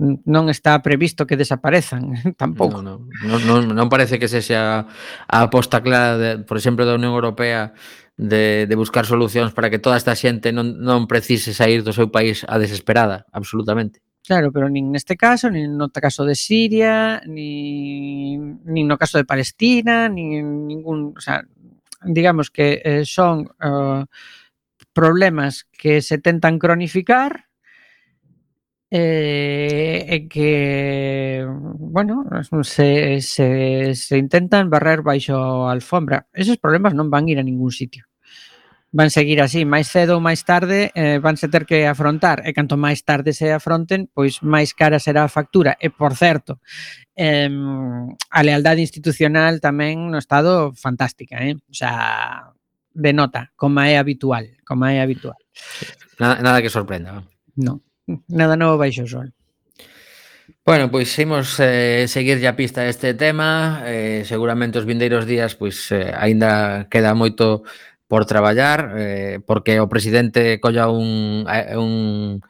[0.01, 2.83] non está previsto que desaparezan tampouco.
[2.83, 4.91] Non, non, non, non parece que sexa
[5.31, 7.75] a aposta clara, de, por exemplo, da Unión Europea
[8.17, 12.11] de, de buscar solucións para que toda esta xente non, non precise sair do seu
[12.11, 14.03] país a desesperada, absolutamente.
[14.25, 19.29] Claro, pero nin neste caso, nin no caso de Siria, nin, nin no caso de
[19.29, 21.45] Palestina, nin ningún, o sea,
[22.01, 24.03] digamos que eh, son eh,
[24.95, 27.53] problemas que se tentan cronificar
[28.91, 32.25] Eh, é que, bueno,
[32.63, 35.35] se, se, se intentan barrer baixo
[35.67, 36.29] a alfombra.
[36.33, 38.07] Esos problemas non van ir a ningún sitio.
[38.95, 42.47] Van seguir así, máis cedo ou máis tarde eh, vanse ter que afrontar.
[42.47, 45.75] E canto máis tarde se afronten, pois máis cara será a factura.
[45.83, 46.63] E, por certo,
[47.19, 51.59] eh, a lealdade institucional tamén no estado fantástica, eh?
[51.67, 52.55] O sea,
[52.95, 55.35] denota, como é habitual, como é habitual.
[56.23, 57.27] Nada, nada que sorprenda.
[57.59, 57.83] Non.
[58.29, 59.33] Nada novo baixo o sol.
[60.65, 63.85] Bueno, pois imos eh, seguir a pista este tema.
[63.85, 67.65] Eh, seguramente os vindeiros días pois eh, aínda queda moito
[68.09, 72.41] por traballar eh, porque o presidente colla un, eh, un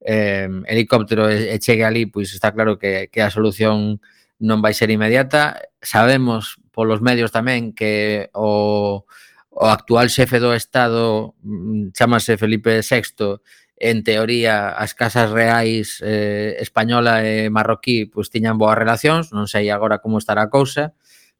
[0.00, 3.98] eh, helicóptero e, e chegue ali, pois está claro que, que a solución
[4.38, 5.58] non vai ser inmediata.
[5.82, 9.04] Sabemos polos medios tamén que o,
[9.50, 13.42] o actual xefe do Estado mm, chamase Felipe VI
[13.80, 19.72] en teoría as casas reais eh, española e marroquí pois tiñan boas relacións, non sei
[19.72, 20.92] agora como estará a cousa,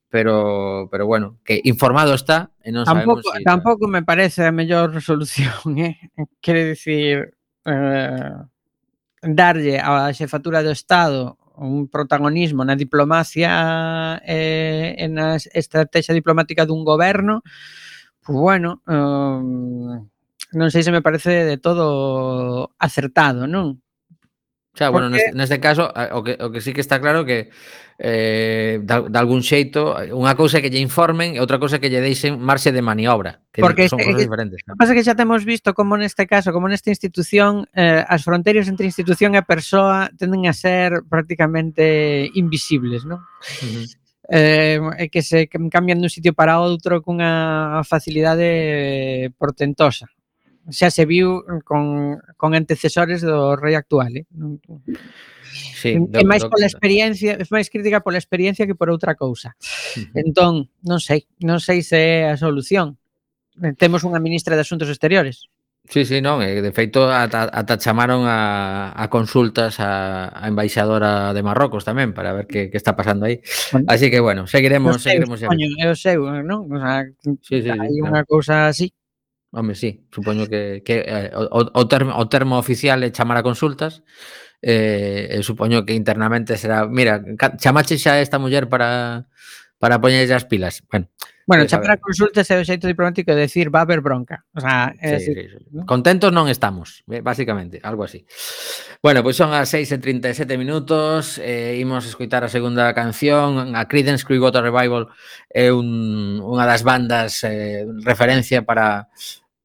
[0.09, 3.45] pero pero bueno, que informado está e non tampouco, sabemos si...
[3.45, 5.53] Tampouco me parece a mellor resolución,
[5.85, 6.01] eh?
[6.41, 7.37] Quere dicir
[7.69, 8.35] eh,
[9.21, 16.89] darlle á xefatura do Estado un protagonismo na diplomacia eh, e na estrategia diplomática dun
[16.89, 17.45] goberno,
[18.25, 20.09] pois pues bueno, eh,
[20.53, 23.83] non sei se me parece de todo acertado, non?
[24.71, 27.51] Xa, bueno, neste, neste caso, o que, o que sí que está claro que
[27.99, 31.81] eh, da, de algún xeito, unha cousa é que lle informen e outra cousa é
[31.83, 34.63] que lle deixen marxe de maniobra, que Porque son este, cosas diferentes.
[34.63, 38.23] O que pasa que xa temos visto como neste caso, como nesta institución, eh, as
[38.23, 43.27] fronteiras entre institución e persoa tenden a ser prácticamente invisibles, non?
[43.67, 43.87] Uh -huh.
[44.31, 50.07] Eh, que se cambian dun sitio para outro cunha facilidade portentosa
[50.69, 54.27] xa se viu con, con antecesores do rei actual, eh?
[55.81, 59.57] Sí, é máis pola experiencia, é máis crítica pola experiencia que por outra cousa.
[60.13, 63.01] Entón, non sei, non sei se é a solución.
[63.81, 65.49] Temos unha ministra de Asuntos Exteriores.
[65.91, 71.35] Sí, sí, non, e de feito ata, ata chamaron a, a consultas a, a embaixadora
[71.35, 73.43] de Marrocos tamén para ver que, que está pasando aí.
[73.75, 75.43] Bueno, Así que bueno, seguiremos, no sei, seguiremos.
[75.43, 76.71] Coño, é o seu, non?
[76.71, 77.11] O sea,
[77.43, 78.95] sí, sí, hai sí, unha cousa así.
[79.53, 83.43] Home, sí, supoño que, que eh, o, o, termo, o termo oficial é chamar a
[83.43, 84.07] consultas
[84.63, 87.19] eh, e supoño que internamente será mira,
[87.59, 89.27] chamache xa esta muller para
[89.81, 90.85] para poñerlle as pilas.
[90.93, 91.09] Bueno,
[91.49, 94.45] bueno eh, chamar a consultas é o xeito diplomático de decir va a haber bronca
[94.53, 95.67] o sea, é sí, decir, sí, sí.
[95.73, 95.89] ¿no?
[95.89, 98.29] contentos non estamos eh, basicamente, algo así.
[99.01, 103.73] Bueno, pois pues son as 6 e 37 minutos eh, imos escoitar a segunda canción.
[103.73, 105.09] A Creedence Clearwater Revival
[105.49, 109.09] é un, unha das bandas eh, referencia para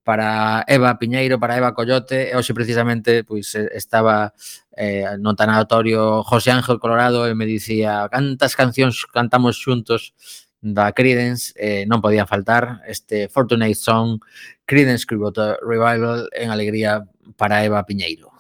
[0.06, 4.38] para Eva Piñeiro, para Eva Coyote, e hoxe precisamente pois estaba
[4.78, 10.14] eh, no tanatorio José Ángel Colorado e me dicía cantas cancións cantamos xuntos
[10.62, 14.22] da Creedence, eh, non podía faltar este Fortunate Song
[14.70, 17.02] Creedence Clearwater Revival en alegría
[17.34, 18.35] para Eva Piñeiro.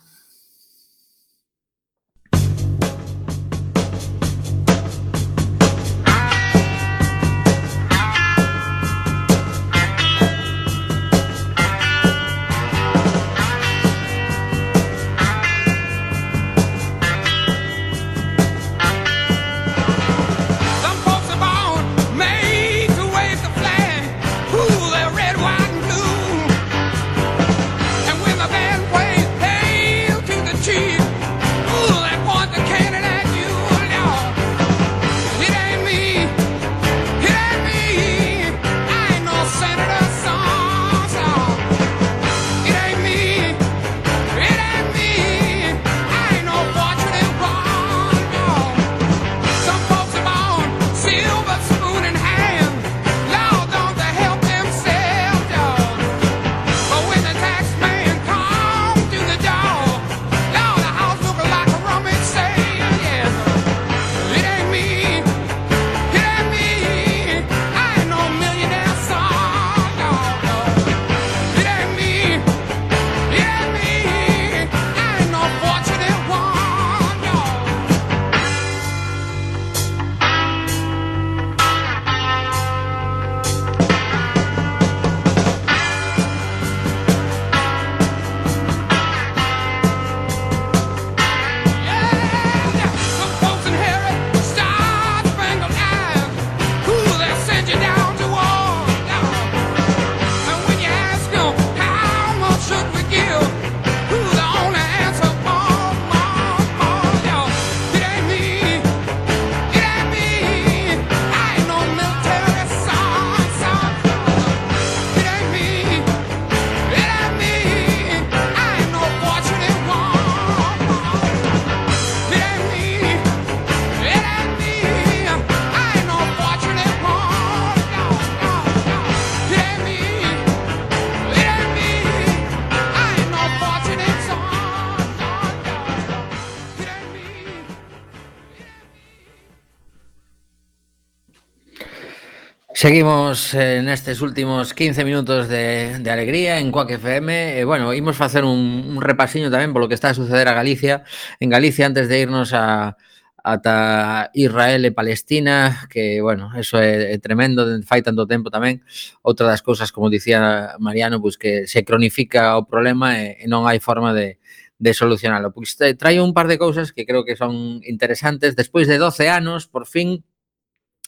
[142.85, 147.57] Seguimos eh, nestes últimos 15 minutos de, de alegría en Coac FM.
[147.57, 151.01] Eh, bueno, imos facer un, un repasiño tamén polo que está a suceder a Galicia.
[151.41, 152.93] En Galicia, antes de irnos a,
[153.41, 158.85] ata Israel e Palestina, que, bueno, eso é, é tremendo, fai tanto tempo tamén.
[159.25, 163.65] Outra das cousas, como dicía Mariano, pois que se cronifica o problema e, e non
[163.65, 164.37] hai forma de,
[164.77, 165.49] de solucionalo.
[165.49, 168.53] Pois eh, traio un par de cousas que creo que son interesantes.
[168.53, 170.21] Despois de 12 anos, por fin,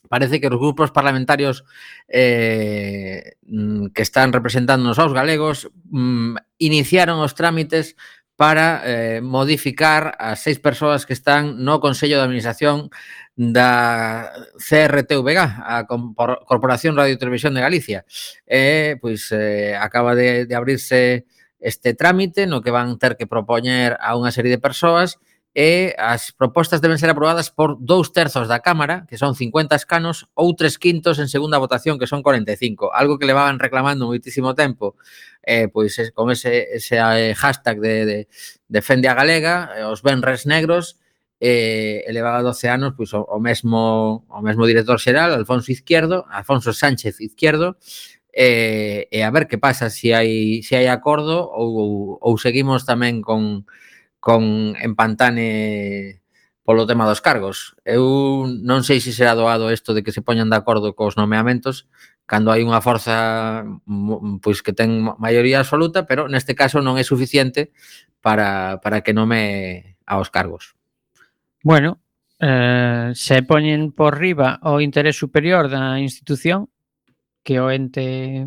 [0.08, 1.64] parece que os grupos parlamentarios
[2.08, 7.96] eh, mm, que están representando aos galegos mm, iniciaron os trámites
[8.38, 12.94] para eh, modificar as seis persoas que están no Consello de Administración
[13.34, 14.30] da
[14.62, 15.90] CRTVG, a
[16.46, 18.06] Corporación Radio e Televisión de Galicia.
[18.46, 21.26] Eh, pois eh, acaba de, de abrirse
[21.60, 25.18] este trámite no que van ter que propoñer a unha serie de persoas
[25.58, 30.30] e as propostas deben ser aprobadas por dous terzos da Cámara, que son 50 escanos,
[30.38, 35.02] ou tres quintos en segunda votación, que son 45, algo que levaban reclamando moitísimo tempo,
[35.42, 38.18] eh, pois con ese, ese eh, hashtag de, de
[38.70, 41.02] Defende a Galega, eh, os Benres Negros,
[41.42, 46.70] eh, elevaba 12 anos pois, o, o, mesmo, o mesmo director xeral, Alfonso Izquierdo, Alfonso
[46.70, 47.82] Sánchez Izquierdo,
[48.30, 51.92] eh, e a ver que pasa se si hai, se si hai acordo ou, ou,
[52.22, 53.66] ou seguimos tamén con,
[54.28, 56.20] con Empantane
[56.68, 57.80] polo tema dos cargos.
[57.88, 61.88] Eu non sei se será doado isto de que se poñan de acordo cos nomeamentos
[62.28, 63.64] cando hai unha forza
[64.44, 67.72] pois que ten maioría absoluta, pero neste caso non é suficiente
[68.20, 70.76] para, para que nome aos cargos.
[71.64, 72.04] Bueno,
[72.44, 76.68] eh, se poñen por riba o interés superior da institución
[77.48, 78.44] que o ente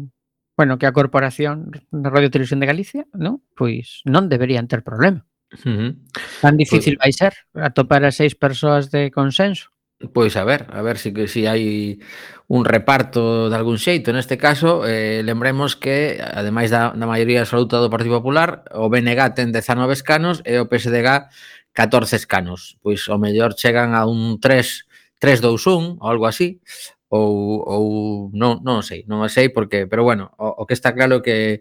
[0.61, 3.41] bueno, que a Corporación de Radio Televisión de Galicia, non?
[3.57, 5.24] Pois non deberían ter problema.
[5.53, 5.96] Uh -huh.
[6.40, 9.70] Tan difícil pues, vai ser atopar a seis persoas de consenso?
[10.14, 12.01] Pois a ver, a ver se si, que si hai
[12.48, 14.16] un reparto de algún xeito.
[14.16, 19.36] Neste caso, eh, lembremos que, ademais da, da maioría absoluta do Partido Popular, o BNG
[19.36, 21.28] ten 19 escanos e o PSDG
[21.76, 22.80] 14 escanos.
[22.80, 24.88] Pois o mellor chegan a un 3
[25.20, 26.64] 3-2-1 ou algo así,
[27.12, 27.84] ou, ou
[28.32, 31.61] non, non sei, non sei porque, pero bueno, o, o que está claro que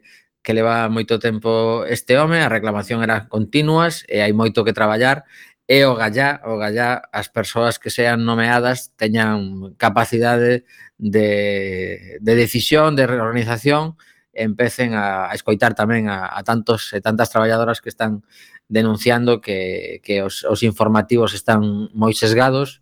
[0.50, 5.30] que leva moito tempo este home, a reclamación era continuas e hai moito que traballar
[5.70, 10.66] e o gallá, o gallá as persoas que sean nomeadas teñan capacidade
[10.98, 13.94] de, de decisión, de reorganización
[14.34, 18.26] e empecen a, a escoitar tamén a, a tantos e tantas traballadoras que están
[18.66, 22.82] denunciando que, que os, os informativos están moi sesgados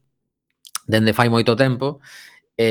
[0.87, 1.99] dende fai moito tempo
[2.55, 2.67] e,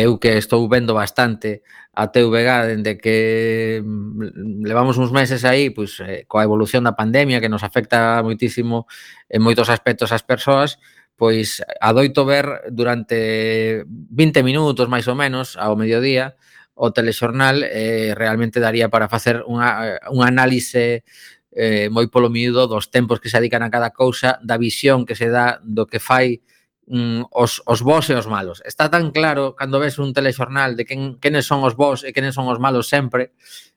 [0.00, 6.00] eu que estou vendo bastante a TVG dende que mm, levamos uns meses aí, pois
[6.00, 8.88] eh, coa evolución da pandemia que nos afecta moitísimo
[9.28, 10.80] en moitos aspectos ás as persoas,
[11.20, 16.40] pois adoito ver durante 20 minutos máis ou menos ao mediodía
[16.80, 21.04] o telexornal eh, realmente daría para facer unha, eh, un análise
[21.52, 25.18] eh, moi polo miúdo dos tempos que se dedican a cada cousa, da visión que
[25.18, 26.40] se dá do que fai
[26.90, 28.58] mm, os, os bons e os malos.
[28.66, 32.34] Está tan claro cando ves un telexornal de quen, quenes son os bons e quenes
[32.34, 33.32] son os malos sempre,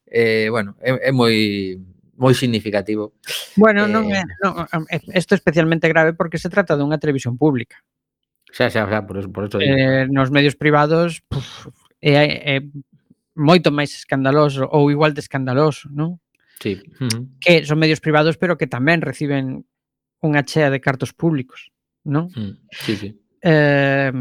[0.09, 1.78] eh, bueno, é, é moi
[2.18, 3.14] moi significativo.
[3.57, 4.66] Bueno, eh, non é, non,
[5.14, 7.78] isto é especialmente grave porque se trata dunha televisión pública.
[8.53, 11.70] Xa, xa, xa, por, eso, por eso eh, nos medios privados puf,
[12.01, 12.66] é, é
[13.34, 16.22] moito máis escandaloso ou igual de escandaloso, non?
[16.61, 16.78] Sí.
[17.01, 17.22] Uh -huh.
[17.41, 19.66] Que son medios privados pero que tamén reciben
[20.22, 21.72] unha chea de cartos públicos
[22.03, 22.29] non?
[22.35, 23.09] Mm, sí, sí.
[23.45, 24.11] Eh,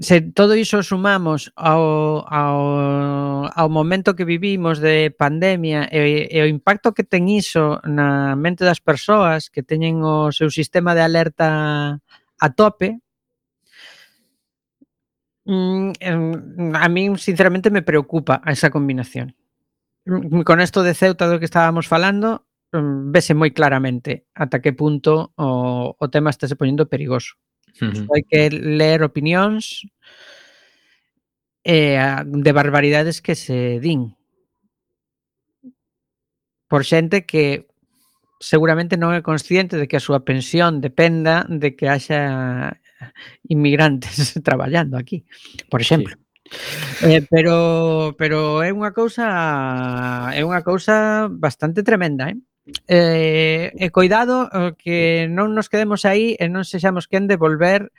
[0.00, 6.50] se todo iso sumamos ao, ao, ao momento que vivimos de pandemia e, e o
[6.50, 11.48] impacto que ten iso na mente das persoas que teñen o seu sistema de alerta
[12.36, 13.00] a tope,
[15.48, 19.32] mm, a min sinceramente me preocupa esa combinación.
[20.04, 24.74] Mm, con esto de Ceuta do que estábamos falando, Mm, vese moi claramente ata que
[24.74, 27.38] punto o, o tema está se poñendo perigoso.
[27.80, 28.06] Uh -huh.
[28.10, 29.86] Hai que ler opinións
[31.62, 34.16] eh, de barbaridades que se din
[36.66, 37.66] por xente que
[38.40, 42.82] seguramente non é consciente de que a súa pensión dependa de que haxa
[43.46, 45.24] inmigrantes traballando aquí,
[45.70, 46.14] por exemplo.
[46.14, 46.26] Sí.
[47.02, 49.26] Eh, pero pero é unha cousa
[50.30, 52.38] é unha cousa bastante tremenda, eh?
[52.88, 57.94] eh, e cuidado que non nos quedemos aí e non sexamos quen de volver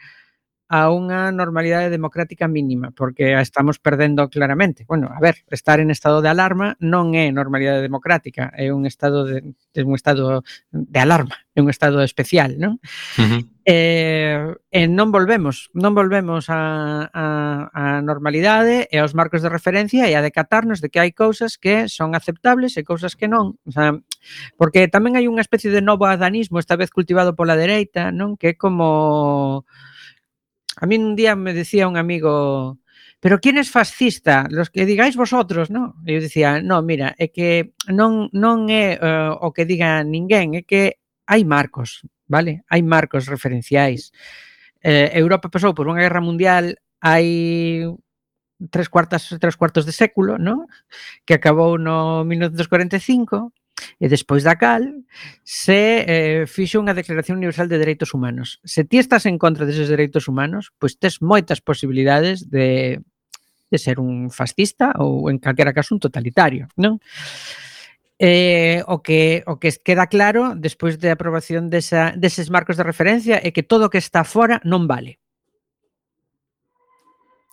[0.68, 4.84] a unha normalidade democrática mínima, porque a estamos perdendo claramente.
[4.84, 9.24] Bueno, a ver, estar en estado de alarma non é normalidade democrática, é un estado
[9.24, 12.84] de, é un estado de alarma, é un estado especial, non?
[13.15, 13.41] Uh -huh.
[13.68, 17.26] Eh, e non volvemos, non volvemos a, a,
[17.72, 21.91] a normalidade e aos marcos de referencia e a decatarnos de que hai cousas que
[21.91, 23.59] son aceptables e cousas que non.
[23.68, 23.95] O sea,
[24.59, 28.39] porque tamén hai unha especie de novo adanismo, esta vez cultivado pola dereita, non?
[28.39, 29.68] Que é como
[30.80, 32.78] A mí un día me decía un amigo,
[33.19, 34.45] pero quién es fascista?
[34.49, 35.97] Los que digáis vosotros, non?
[36.05, 40.61] Eu dicía, "No, mira, é que non, non é uh, o que diga ninguén, é
[40.61, 42.61] que hai marcos, vale?
[42.69, 44.13] Hai marcos referenciais.
[44.86, 47.25] Eh, Europa pasou por unha guerra mundial hai
[48.69, 50.67] tres cuartas tres cuartos de século, ¿no?
[51.25, 53.53] que acabou no 1945,
[53.99, 54.86] E despois da cal,
[55.45, 58.61] se eh, fixo unha Declaración Universal de Dereitos Humanos.
[58.65, 63.01] Se ti estás en contra deses dereitos humanos, pois tes moitas posibilidades de,
[63.69, 66.97] de ser un fascista ou en calquera caso un totalitario, non?
[68.17, 72.82] Eh, o que o que queda claro despois da de aprobación desa, deses marcos de
[72.82, 75.21] referencia é que todo o que está fora non vale.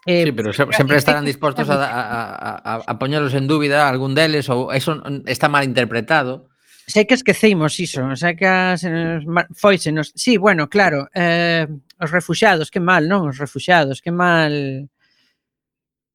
[0.06, 4.52] Eh, sí, pero sempre estarán dispostos a, a, a, a poñelos en dúbida algún deles
[4.52, 6.52] ou eso está mal interpretado.
[6.84, 10.12] Sei que esqueceimos iso, o sea que se eh, nos, foise eh, nos...
[10.12, 13.32] Sí, bueno, claro, eh, os refuxados, que mal, non?
[13.32, 14.52] Os refuxados, que mal...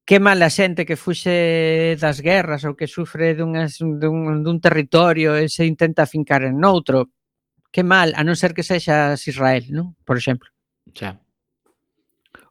[0.06, 5.38] Que mal a xente que fuxe das guerras ou que sufre dunhas, dun, dun territorio
[5.38, 7.10] e se intenta fincar en outro.
[7.74, 9.98] Que mal, a non ser que sexas Israel, non?
[10.06, 10.50] Por exemplo.
[10.94, 11.18] Xa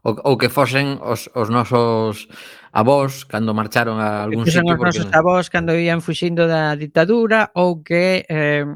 [0.03, 2.29] ou, ou que fosen os, os nosos
[2.73, 4.75] avós cando marcharon a algún que sitio.
[4.75, 5.19] Os nosos porque...
[5.19, 8.67] avós cando iban fuxindo da ditadura ou que eh,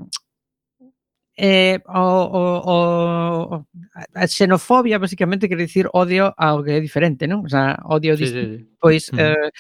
[1.36, 3.66] eh, o, o, o,
[4.14, 7.46] a xenofobia basicamente quere dicir odio ao que é diferente, non?
[7.46, 8.56] O sea, odio sí, distinto.
[8.58, 8.76] Sí, sí.
[8.78, 9.50] Pois eh,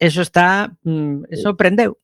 [0.00, 1.98] eso está, mm, eso prendeu.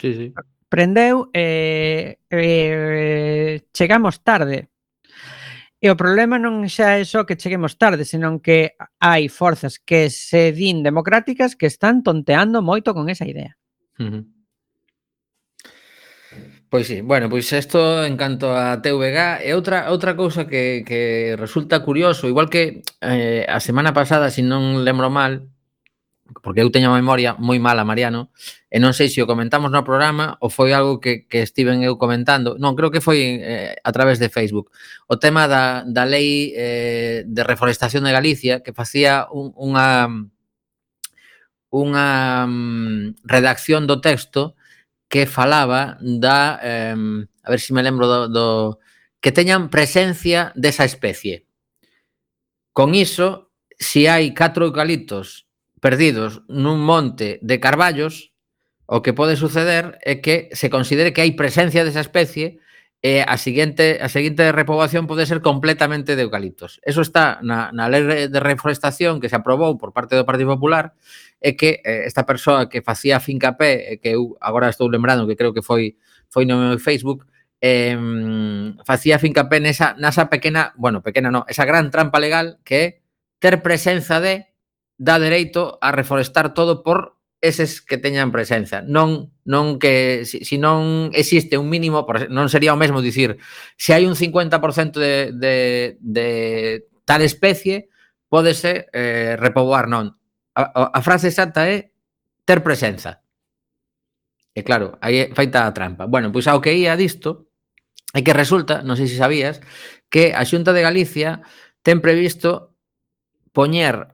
[0.00, 0.26] Sí, sí.
[0.68, 4.71] Prendeu e eh, eh, chegamos tarde
[5.82, 10.14] E o problema non xa é só que cheguemos tarde, senón que hai forzas que
[10.14, 13.58] se din democráticas que están tonteando moito con esa idea.
[13.98, 14.22] Uh -huh.
[16.70, 21.34] Pois sí, bueno, pois isto en canto a TVG é outra outra cousa que, que
[21.36, 25.51] resulta curioso, igual que eh, a semana pasada, se si non lembro mal,
[26.40, 28.32] porque eu teño a memoria moi mala, Mariano,
[28.72, 32.00] e non sei se o comentamos no programa ou foi algo que, que estiven eu
[32.00, 34.72] comentando, non, creo que foi eh, a través de Facebook,
[35.10, 40.08] o tema da, da lei eh, de reforestación de Galicia que facía un, unha
[41.72, 44.54] unha um, redacción do texto
[45.08, 46.96] que falaba da, eh,
[47.42, 48.46] a ver se si me lembro do, do
[49.24, 51.48] que teñan presencia desa especie.
[52.72, 55.48] Con iso, se hai catro eucaliptos
[55.82, 58.30] perdidos nun monte de carballos,
[58.86, 62.62] o que pode suceder é que se considere que hai presencia desa especie
[63.02, 66.78] e a seguinte a seguinte repoboación pode ser completamente de eucaliptos.
[66.86, 70.94] Eso está na, na lei de reforestación que se aprobou por parte do Partido Popular
[71.42, 75.50] é que eh, esta persoa que facía fincapé, que eu agora estou lembrando que creo
[75.50, 75.98] que foi
[76.30, 77.26] foi no meu Facebook,
[77.58, 77.98] eh,
[78.86, 82.86] facía fincapé nesa, nasa pequena, bueno, pequena no, esa gran trampa legal que é
[83.42, 84.51] ter presenza de
[85.02, 88.86] dá dereito a reforestar todo por eses que teñan presenza.
[88.86, 93.42] Non non que se si, si non existe un mínimo, non sería o mesmo dicir,
[93.74, 95.54] se hai un 50% de, de,
[95.98, 96.28] de
[97.02, 97.90] tal especie,
[98.30, 100.14] pódese eh, repoboar, non.
[100.54, 101.90] A, a frase exacta é
[102.46, 103.26] ter presenza.
[104.54, 106.06] E claro, aí é feita a trampa.
[106.06, 107.50] Bueno, pois ao que ia disto,
[108.14, 109.58] é que resulta, non sei se sabías,
[110.06, 111.42] que a Xunta de Galicia
[111.82, 112.78] ten previsto
[113.50, 114.11] poñer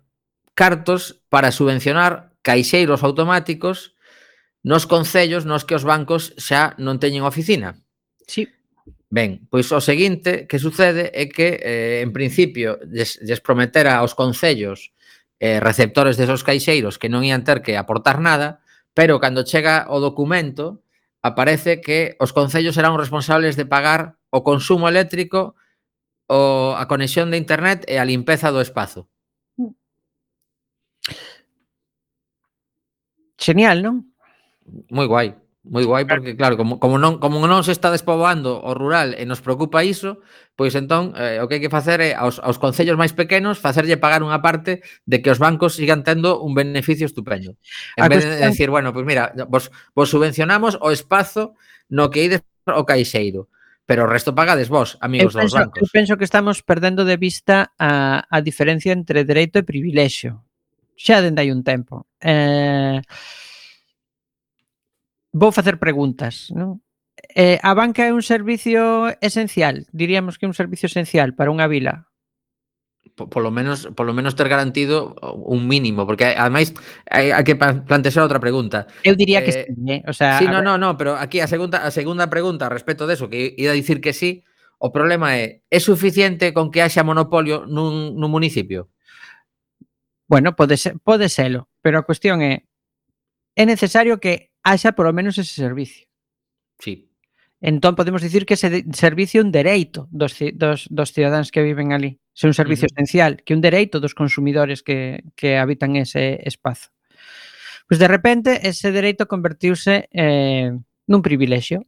[0.59, 3.95] cartos para subvencionar caixeiros automáticos
[4.67, 7.79] nos concellos nos que os bancos xa non teñen oficina.
[8.27, 8.51] Sí.
[9.07, 14.19] Ben, pois o seguinte que sucede é que, eh, en principio, des, des prometera aos
[14.19, 14.91] concellos
[15.39, 18.59] eh, receptores desos caixeiros que non ian ter que aportar nada,
[18.99, 20.83] pero cando chega o documento
[21.23, 25.55] aparece que os concellos serán os responsables de pagar o consumo eléctrico,
[26.27, 29.07] o, a conexión de internet e a limpeza do espazo.
[33.39, 34.11] Genial, non?
[34.91, 35.33] Moi guai,
[35.69, 39.23] moi guai porque claro, como como non como non se está despoboando o rural e
[39.29, 40.25] nos preocupa iso,
[40.57, 44.01] pois entón eh, o que hai que facer é aos aos concellos máis pequenos facerlle
[44.01, 47.55] pagar unha parte de que os bancos sigan tendo un beneficio estupendo.
[48.01, 48.43] En a vez cuestión...
[48.43, 51.55] de decir, bueno, pois mira, vos vos subvencionamos o espazo
[51.93, 53.49] no que ides o caixeiro,
[53.85, 55.81] pero o resto pagades vos, amigos penso, dos bancos.
[55.85, 60.48] Eu penso que estamos perdendo de vista a, a diferencia entre dereito e privilexio
[60.99, 62.11] xa dende hai un tempo.
[62.19, 62.99] Eh,
[65.31, 66.83] vou facer preguntas, non?
[67.35, 71.71] Eh, a banca é un servicio esencial, diríamos que é un servicio esencial para unha
[71.71, 72.11] vila.
[73.19, 76.71] Polo menos, polo menos ter garantido un mínimo, porque ademais
[77.11, 78.87] hai, hai que plantear outra pregunta.
[79.03, 80.03] Eu diría que eh, sí, eh?
[80.07, 83.27] o sea, Sí, no, no, no, pero aquí a segunda a segunda pregunta respecto deso
[83.27, 84.47] que ida a dicir que sí,
[84.79, 88.91] o problema é é suficiente con que haxa monopolio nun, nun municipio?
[90.29, 92.69] Bueno, pode, ser, pode selo, pero a cuestión é
[93.59, 96.07] é necesario que haxa polo menos ese servicio.
[96.79, 97.11] Sí.
[97.61, 101.91] Entón podemos dicir que ese servicio é un dereito dos, dos, dos cidadáns que viven
[101.91, 102.23] ali.
[102.39, 103.03] Se un servicio uh -huh.
[103.03, 106.95] esencial, que un dereito dos consumidores que, que habitan ese espazo.
[107.91, 110.71] Pois de repente ese dereito convertiuse eh,
[111.11, 111.83] nun privilexio.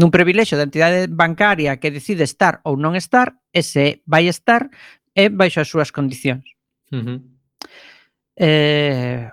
[0.00, 4.72] Nun privilexio da entidade bancaria que decide estar ou non estar, ese vai estar
[5.12, 6.57] eh, e baixo as súas condicións.
[6.90, 7.18] Uh -huh.
[8.36, 9.30] eh,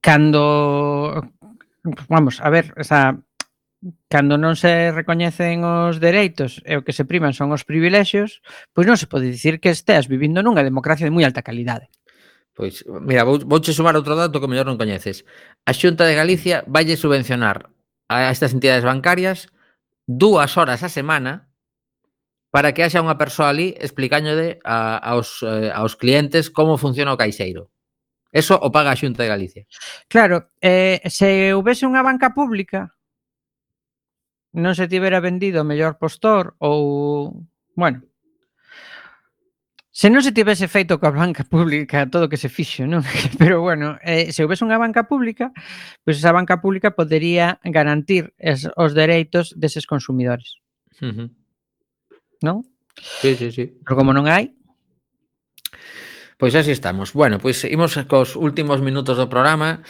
[0.00, 1.20] cando
[2.08, 3.20] vamos, a ver, esa
[4.12, 8.44] cando non se recoñecen os dereitos e o que se priman son os privilexios,
[8.76, 11.88] pois non se pode dicir que esteas vivindo nunha democracia de moi alta calidade.
[12.52, 15.24] Pois, mira, vou, vouche sumar outro dato que mellor non coñeces.
[15.64, 17.72] A Xunta de Galicia valle subvencionar
[18.12, 19.48] a estas entidades bancarias
[20.04, 21.48] dúas horas a semana
[22.50, 27.20] para que haxa unha persoa ali explicándole a, aos, eh, aos clientes como funciona o
[27.20, 27.70] caixeiro.
[28.30, 29.62] Eso o paga a Xunta de Galicia.
[30.06, 32.94] Claro, eh, se houvese unha banca pública
[34.50, 37.46] non se tivera vendido o mellor postor ou,
[37.78, 38.02] bueno,
[40.00, 43.04] Se non se tivese feito coa banca pública todo o que se fixo, non?
[43.42, 45.52] Pero bueno, eh, se houvese unha banca pública,
[46.06, 50.56] pois esa banca pública podería garantir es, os dereitos deses consumidores.
[51.04, 51.28] Uh -huh
[52.40, 52.64] non?
[52.96, 53.64] Sí, sí, sí.
[53.84, 54.52] Pero como non hai,
[56.40, 57.12] Pois así estamos.
[57.12, 59.84] Bueno, pois imos cos últimos minutos do programa.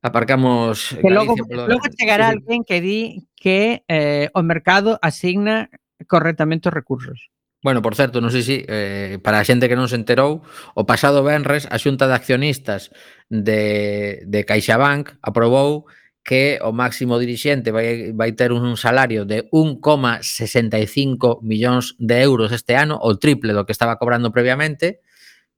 [0.00, 2.40] Aparcamos que logo, Galicia, logo chegará sí.
[2.40, 5.68] alguén que di que eh, o mercado asigna
[6.08, 7.28] correctamente os recursos.
[7.60, 10.40] Bueno, por certo, non sei se eh, para a xente que non se enterou,
[10.72, 12.88] o pasado Benres a Xunta de Accionistas
[13.28, 15.84] de, de CaixaBank aprobou
[16.30, 22.78] que o máximo dirixente vai, vai ter un salario de 1,65 millóns de euros este
[22.78, 25.02] ano, o triple do que estaba cobrando previamente,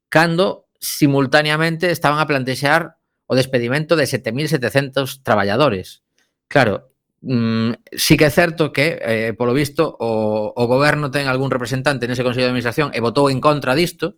[0.08, 2.96] cando simultaneamente estaban a plantexar
[3.28, 6.08] o despedimento de 7.700 traballadores.
[6.48, 6.88] Claro,
[7.20, 12.08] mm, sí que é certo que, eh, polo visto, o, o goberno ten algún representante
[12.08, 14.16] nese Consello de Administración e votou en contra disto,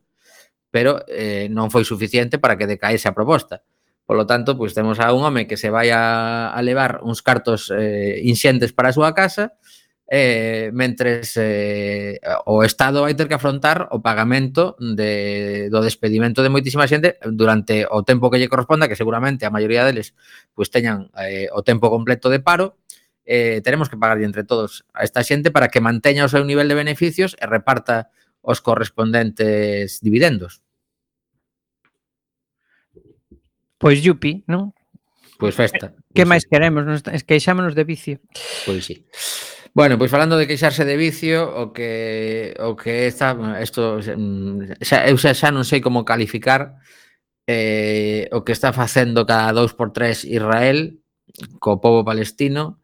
[0.71, 3.67] pero eh, non foi suficiente para que decaese a proposta.
[4.05, 7.73] Polo tanto, pois temos a un home que se vai a, a levar uns cartos
[7.73, 9.57] eh, inxentes para a súa casa
[10.07, 16.53] eh, mentres eh, o Estado vai ter que afrontar o pagamento de, do despedimento de
[16.53, 20.13] moitísima xente durante o tempo que lle corresponda, que seguramente a maioría deles
[20.53, 22.77] pois teñan eh, o tempo completo de paro,
[23.25, 26.69] eh, teremos que pagarlle entre todos a esta xente para que manteña o seu nivel
[26.69, 28.13] de beneficios e reparta
[28.45, 30.61] os correspondentes dividendos.
[33.85, 34.73] Pois yupi, non?
[35.37, 35.93] Pois festa.
[36.17, 36.49] Que pois máis sí.
[36.49, 36.89] queremos?
[36.89, 38.17] Nos queixámonos de vicio.
[38.65, 39.05] Pois sí.
[39.77, 45.05] Bueno, pois falando de queixarse de vicio, o que o que está isto mm, xa,
[45.05, 46.81] eu xa, xa non sei como calificar
[47.45, 51.05] eh, o que está facendo cada dous por tres Israel
[51.61, 52.81] co povo palestino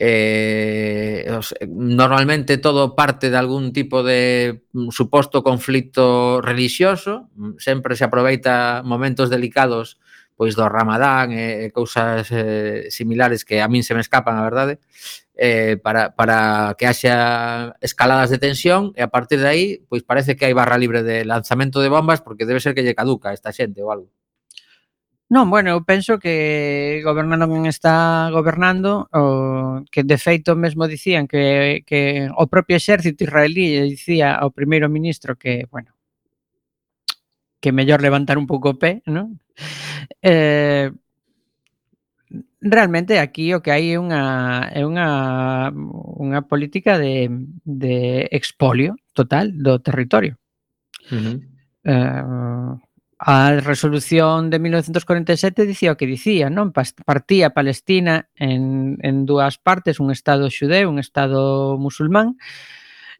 [0.00, 1.28] eh,
[1.68, 7.28] normalmente todo parte de algún tipo de mm, suposto conflito religioso,
[7.60, 10.00] sempre se aproveita momentos delicados
[10.40, 14.48] pois do Ramadán e, e cousas eh, similares que a min se me escapan, a
[14.48, 14.80] verdade,
[15.36, 20.40] eh, para, para que haxa escaladas de tensión e a partir de aí, pois parece
[20.40, 23.52] que hai barra libre de lanzamento de bombas porque debe ser que lle caduca esta
[23.52, 24.08] xente ou algo.
[25.28, 31.28] Non, bueno, eu penso que gobernando quen está gobernando, o, que de feito mesmo dicían
[31.28, 35.92] que, que o propio exército israelí dicía ao primeiro ministro que, bueno,
[37.60, 39.38] que mellor levantar un pouco o pé, non?
[40.24, 40.90] Eh,
[42.60, 44.22] realmente aquí o que hai é unha
[44.72, 45.08] é unha
[46.20, 47.28] unha política de
[47.64, 50.36] de expolio total do territorio.
[51.10, 51.36] Uh -huh.
[51.84, 52.72] eh,
[53.20, 56.72] a resolución de 1947 dicía o que dicía, non?
[56.72, 62.40] Partía Palestina en, en dúas partes, un estado xudeu, un estado musulmán,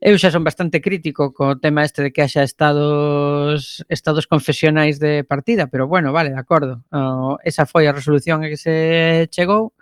[0.00, 5.24] Eu xa son bastante crítico co tema este de que haxa estados estados confesionais de
[5.24, 6.80] partida, pero bueno, vale, de acordo.
[6.88, 9.76] Uh, esa foi a resolución a que se chegou.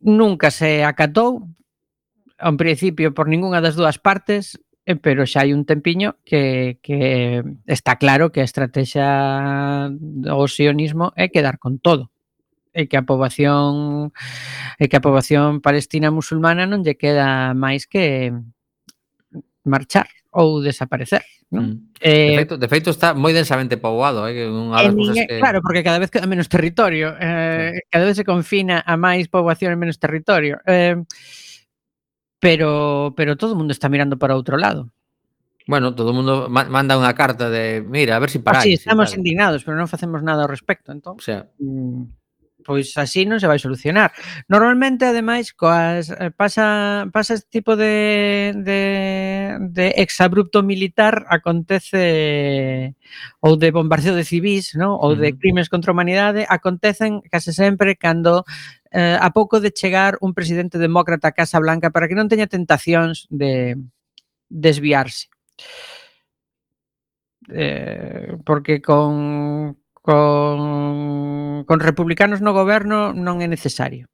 [0.00, 1.52] Nunca se acatou,
[2.40, 4.56] en principio, por ningunha das dúas partes,
[4.88, 11.12] eh, pero xa hai un tempiño que, que está claro que a estrategia do sionismo
[11.12, 12.09] é quedar con todo
[12.72, 14.14] e que a poboación
[14.78, 18.30] e que a poboación palestina musulmana non lle queda máis que
[19.66, 21.26] marchar ou desaparecer.
[21.50, 21.66] Non?
[21.66, 21.76] Mm.
[21.98, 25.42] Eh, de, feito, de feito está moi densamente poboado, eh, que unha das cosas que...
[25.42, 27.80] Claro, porque cada vez queda menos territorio, eh, sí.
[27.90, 30.62] cada vez se confina a máis poboación e menos territorio.
[30.64, 31.02] Eh,
[32.40, 34.94] pero pero todo o mundo está mirando para outro lado.
[35.66, 38.62] Bueno, todo o mundo manda unha carta de, mira, a ver se si paráis.
[38.62, 41.18] Ah, sí, estamos indignados, pero non facemos nada ao respecto, entón.
[41.18, 42.19] O sea, mm
[42.64, 44.12] pois así non se vai solucionar.
[44.46, 48.80] Normalmente, ademais, coas, eh, pasa, pasa este tipo de, de,
[49.72, 52.94] de exabrupto militar acontece
[53.40, 54.96] ou de bombardeo de civis, ¿no?
[54.96, 58.44] ou de crimes contra a humanidade, acontecen case sempre cando
[58.92, 62.50] eh, a pouco de chegar un presidente demócrata a Casa Blanca para que non teña
[62.50, 63.78] tentacións de
[64.50, 65.30] desviarse
[67.48, 74.08] eh, porque con con, con republicanos no goberno non é necesario.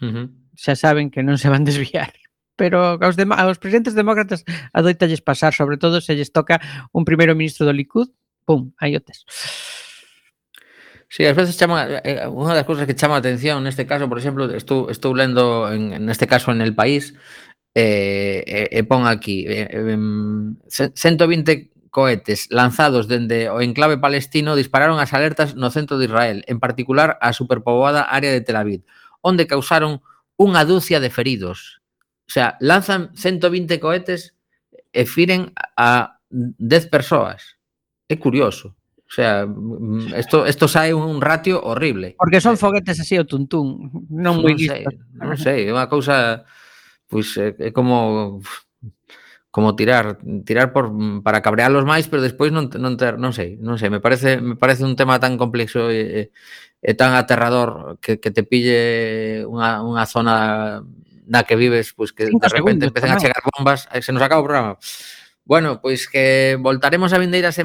[0.00, 0.26] Uh -huh.
[0.56, 2.12] Xa saben que non se van desviar.
[2.56, 6.60] Pero aos, dem aos presidentes demócratas adoitalles pasar, sobre todo se lles toca
[6.92, 8.08] un primeiro ministro do Likud,
[8.48, 9.24] pum, aí o tes.
[11.08, 14.18] Sí, ás veces chama eh, unha das cousas que chama a atención neste caso, por
[14.18, 17.14] exemplo, estou estou lendo en neste caso en El País
[17.76, 20.00] eh, eh, eh pon aquí eh, eh,
[20.66, 26.60] 120 cohetes lanzados dende o enclave palestino dispararon as alertas no centro de Israel, en
[26.60, 28.84] particular a superpoboada área de Tel Aviv,
[29.24, 30.04] onde causaron
[30.36, 31.80] unha dúcia de feridos.
[32.28, 34.36] O sea, lanzan 120 cohetes
[34.92, 37.56] e firen a 10 persoas.
[38.12, 38.76] É curioso.
[39.08, 42.12] O sea, mm, esto, esto sae un ratio horrible.
[42.20, 44.84] Porque son eh, foguetes así o tuntún, non moi non sei,
[45.16, 46.44] non sei, é unha cousa
[47.08, 48.36] pois pues, é como
[49.56, 50.92] como tirar tirar por
[51.24, 54.52] para cabrearlos máis, pero despois non non ter, non sei, non sei, me parece me
[54.52, 56.28] parece un tema tan complexo e,
[56.84, 60.84] e tan aterrador que, que te pille unha, unha zona
[61.24, 64.20] na que vives, pois pues que de repente empecen a chegar bombas, eh, se nos
[64.20, 64.76] acaba o programa.
[65.48, 67.64] Bueno, pois que voltaremos a vindeira semana